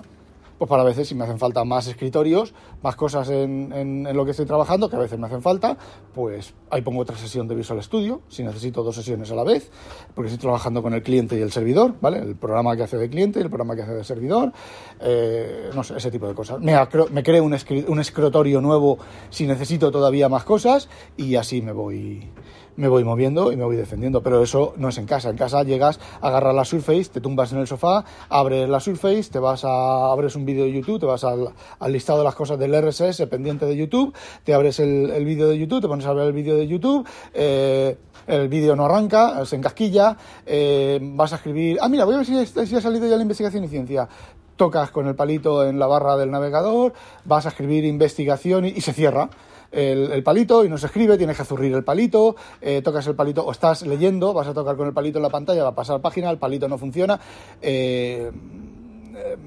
pues 0.57 0.69
para 0.69 0.83
veces 0.83 1.07
si 1.07 1.15
me 1.15 1.23
hacen 1.23 1.39
falta 1.39 1.63
más 1.63 1.87
escritorios, 1.87 2.53
más 2.81 2.95
cosas 2.95 3.29
en, 3.29 3.71
en, 3.73 4.15
lo 4.15 4.25
que 4.25 4.31
estoy 4.31 4.45
trabajando, 4.45 4.89
que 4.89 4.95
a 4.95 4.99
veces 4.99 5.19
me 5.19 5.27
hacen 5.27 5.41
falta, 5.41 5.77
pues 6.13 6.53
ahí 6.69 6.81
pongo 6.81 7.01
otra 7.01 7.15
sesión 7.15 7.47
de 7.47 7.55
Visual 7.55 7.81
Studio, 7.83 8.21
si 8.27 8.43
necesito 8.43 8.83
dos 8.83 8.95
sesiones 8.95 9.31
a 9.31 9.35
la 9.35 9.43
vez, 9.43 9.71
porque 10.13 10.31
estoy 10.31 10.41
trabajando 10.41 10.81
con 10.81 10.93
el 10.93 11.03
cliente 11.03 11.37
y 11.37 11.41
el 11.41 11.51
servidor, 11.51 11.95
¿vale? 12.01 12.19
El 12.19 12.35
programa 12.35 12.75
que 12.75 12.83
hace 12.83 12.97
de 12.97 13.09
cliente 13.09 13.39
y 13.39 13.43
el 13.43 13.49
programa 13.49 13.75
que 13.75 13.81
hace 13.81 13.93
de 13.93 14.03
servidor, 14.03 14.51
eh, 14.99 15.69
no 15.73 15.83
sé, 15.83 15.97
ese 15.97 16.11
tipo 16.11 16.27
de 16.27 16.33
cosas. 16.33 16.59
Me, 16.59 16.73
me 17.11 17.23
creo 17.23 17.43
un, 17.43 17.55
un 17.87 17.99
escritorio 17.99 18.61
nuevo 18.61 18.97
si 19.29 19.47
necesito 19.47 19.91
todavía 19.91 20.29
más 20.29 20.43
cosas 20.43 20.89
y 21.17 21.35
así 21.35 21.61
me 21.61 21.71
voy 21.71 22.29
me 22.75 22.87
voy 22.87 23.03
moviendo 23.03 23.51
y 23.51 23.57
me 23.57 23.63
voy 23.63 23.75
defendiendo. 23.75 24.21
Pero 24.21 24.41
eso 24.43 24.73
no 24.77 24.89
es 24.89 24.97
en 24.97 25.05
casa. 25.05 25.29
En 25.29 25.37
casa 25.37 25.63
llegas, 25.63 25.99
agarras 26.21 26.55
la 26.55 26.65
Surface, 26.65 27.05
te 27.05 27.21
tumbas 27.21 27.51
en 27.53 27.59
el 27.59 27.67
sofá, 27.67 28.03
abres 28.29 28.69
la 28.69 28.79
Surface, 28.79 29.25
te 29.31 29.39
vas 29.39 29.63
a, 29.65 30.11
abres 30.11 30.35
un 30.35 30.45
vídeo 30.45 30.65
de 30.65 30.73
YouTube, 30.73 30.99
te 30.99 31.05
vas 31.05 31.23
al, 31.23 31.53
listado 31.87 32.19
de 32.19 32.25
las 32.25 32.35
cosas 32.35 32.57
del 32.59 32.73
RSS 32.73 33.25
pendiente 33.27 33.65
de 33.65 33.75
YouTube, 33.75 34.13
te 34.43 34.53
abres 34.53 34.79
el, 34.79 35.25
vídeo 35.25 35.47
de 35.47 35.57
YouTube, 35.57 35.81
te 35.81 35.87
pones 35.87 36.05
a 36.05 36.13
ver 36.13 36.27
el 36.27 36.33
vídeo 36.33 36.55
de 36.55 36.67
YouTube, 36.67 37.07
eh, 37.33 37.97
el 38.27 38.47
vídeo 38.47 38.75
no 38.75 38.85
arranca, 38.85 39.45
se 39.45 39.55
encasquilla, 39.55 40.17
eh, 40.45 40.99
vas 41.01 41.33
a 41.33 41.37
escribir, 41.37 41.77
ah, 41.81 41.89
mira, 41.89 42.05
voy 42.05 42.15
a 42.15 42.17
ver 42.17 42.25
si, 42.25 42.45
si 42.45 42.75
ha 42.75 42.81
salido 42.81 43.07
ya 43.07 43.15
la 43.15 43.21
investigación 43.21 43.63
y 43.63 43.67
ciencia 43.67 44.07
tocas 44.55 44.91
con 44.91 45.07
el 45.07 45.15
palito 45.15 45.67
en 45.67 45.79
la 45.79 45.87
barra 45.87 46.15
del 46.15 46.29
navegador, 46.29 46.93
vas 47.25 47.45
a 47.45 47.49
escribir 47.49 47.85
investigación 47.85 48.65
y 48.65 48.81
se 48.81 48.93
cierra 48.93 49.29
el, 49.73 50.23
palito 50.23 50.63
y 50.63 50.69
no 50.69 50.77
se 50.77 50.85
escribe, 50.85 51.17
tienes 51.17 51.35
que 51.35 51.43
zurrir 51.43 51.73
el 51.73 51.83
palito, 51.83 52.35
eh, 52.61 52.81
tocas 52.83 53.07
el 53.07 53.15
palito 53.15 53.43
o 53.43 53.51
estás 53.51 53.81
leyendo, 53.81 54.33
vas 54.33 54.47
a 54.47 54.53
tocar 54.53 54.77
con 54.77 54.87
el 54.87 54.93
palito 54.93 55.17
en 55.17 55.23
la 55.23 55.29
pantalla, 55.29 55.63
va 55.63 55.69
a 55.69 55.75
pasar 55.75 55.99
página, 55.99 56.29
el 56.29 56.37
palito 56.37 56.67
no 56.67 56.77
funciona. 56.77 57.19
Eh, 57.61 58.31
eh, 59.15 59.37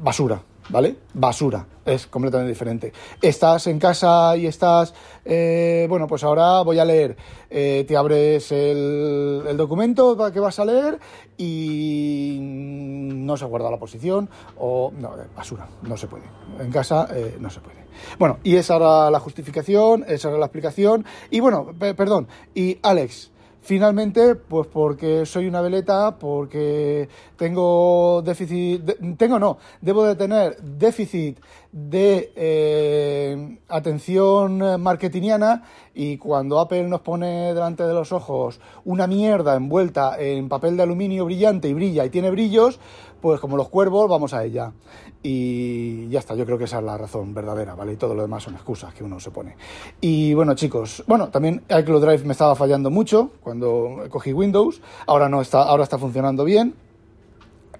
basura, 0.00 0.42
¿vale? 0.68 0.96
Basura, 1.12 1.66
es 1.84 2.06
completamente 2.06 2.52
diferente. 2.52 2.92
Estás 3.20 3.66
en 3.66 3.78
casa 3.78 4.36
y 4.36 4.46
estás, 4.46 4.94
eh, 5.24 5.86
bueno, 5.88 6.06
pues 6.06 6.24
ahora 6.24 6.62
voy 6.62 6.78
a 6.78 6.84
leer, 6.84 7.16
eh, 7.50 7.84
te 7.86 7.96
abres 7.96 8.50
el, 8.52 9.42
el, 9.48 9.56
documento 9.56 10.16
que 10.32 10.40
vas 10.40 10.58
a 10.58 10.64
leer 10.64 10.98
y 11.36 12.38
no 12.40 13.36
se 13.36 13.44
guarda 13.44 13.70
la 13.70 13.78
posición 13.78 14.28
o, 14.58 14.92
no, 14.96 15.12
basura, 15.36 15.68
no 15.82 15.96
se 15.96 16.06
puede. 16.06 16.24
En 16.58 16.70
casa 16.70 17.08
eh, 17.14 17.36
no 17.38 17.50
se 17.50 17.60
puede. 17.60 17.84
Bueno, 18.18 18.38
y 18.42 18.56
esa 18.56 18.76
era 18.76 19.10
la 19.10 19.20
justificación, 19.20 20.04
esa 20.08 20.28
era 20.28 20.38
la 20.38 20.46
explicación. 20.46 21.04
Y 21.30 21.40
bueno, 21.40 21.72
perdón, 21.78 22.28
y 22.54 22.78
Alex, 22.82 23.30
Finalmente, 23.64 24.34
pues 24.34 24.66
porque 24.66 25.24
soy 25.24 25.46
una 25.46 25.62
veleta, 25.62 26.18
porque 26.18 27.08
tengo 27.38 28.20
déficit, 28.22 29.16
tengo 29.16 29.38
no, 29.38 29.56
debo 29.80 30.04
de 30.04 30.16
tener 30.16 30.58
déficit 30.60 31.38
de 31.74 32.32
eh, 32.36 33.58
atención 33.68 34.80
marketingiana 34.80 35.64
y 35.92 36.18
cuando 36.18 36.60
Apple 36.60 36.84
nos 36.84 37.00
pone 37.00 37.52
delante 37.52 37.82
de 37.82 37.92
los 37.92 38.12
ojos 38.12 38.60
una 38.84 39.08
mierda 39.08 39.56
envuelta 39.56 40.16
en 40.20 40.48
papel 40.48 40.76
de 40.76 40.84
aluminio 40.84 41.24
brillante 41.24 41.68
y 41.68 41.74
brilla 41.74 42.04
y 42.04 42.10
tiene 42.10 42.30
brillos, 42.30 42.78
pues 43.20 43.40
como 43.40 43.56
los 43.56 43.70
cuervos 43.70 44.08
vamos 44.08 44.34
a 44.34 44.44
ella. 44.44 44.72
Y 45.20 46.08
ya 46.10 46.20
está, 46.20 46.36
yo 46.36 46.46
creo 46.46 46.58
que 46.58 46.64
esa 46.64 46.78
es 46.78 46.84
la 46.84 46.96
razón 46.96 47.34
verdadera, 47.34 47.74
¿vale? 47.74 47.94
Y 47.94 47.96
todo 47.96 48.14
lo 48.14 48.22
demás 48.22 48.44
son 48.44 48.54
excusas 48.54 48.94
que 48.94 49.02
uno 49.02 49.18
se 49.18 49.32
pone. 49.32 49.56
Y 50.00 50.32
bueno, 50.34 50.54
chicos, 50.54 51.02
bueno, 51.08 51.30
también 51.30 51.64
iCloud 51.68 52.04
Drive 52.04 52.24
me 52.24 52.32
estaba 52.32 52.54
fallando 52.54 52.88
mucho 52.88 53.32
cuando 53.40 54.04
cogí 54.10 54.32
Windows, 54.32 54.80
ahora 55.08 55.28
no 55.28 55.40
está, 55.40 55.62
ahora 55.64 55.82
está 55.82 55.98
funcionando 55.98 56.44
bien. 56.44 56.76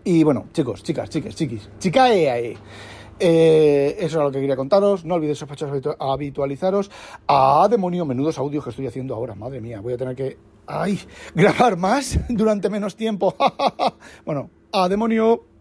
Y 0.02 0.24
bueno, 0.24 0.46
chicos, 0.52 0.82
chicas, 0.82 1.08
chiques, 1.10 1.36
chiquis, 1.36 1.70
chicae. 1.78 2.56
Eh, 3.20 3.96
eso 4.00 4.16
era 4.16 4.24
lo 4.24 4.32
que 4.32 4.40
quería 4.40 4.56
contaros. 4.56 5.04
No 5.04 5.14
olvidéis, 5.14 5.38
sospechosos, 5.38 5.96
habitualizaros. 5.98 6.90
a 7.26 7.66
demonio! 7.70 8.04
Menudos 8.04 8.38
audios 8.38 8.64
que 8.64 8.70
estoy 8.70 8.86
haciendo 8.86 9.14
ahora. 9.14 9.34
Madre 9.34 9.60
mía, 9.60 9.80
voy 9.80 9.94
a 9.94 9.96
tener 9.96 10.16
que. 10.16 10.36
¡Ay! 10.66 10.98
Grabar 11.34 11.76
más 11.76 12.18
durante 12.28 12.68
menos 12.70 12.96
tiempo. 12.96 13.34
bueno, 14.24 14.50
a 14.72 14.88
demonio. 14.88 15.53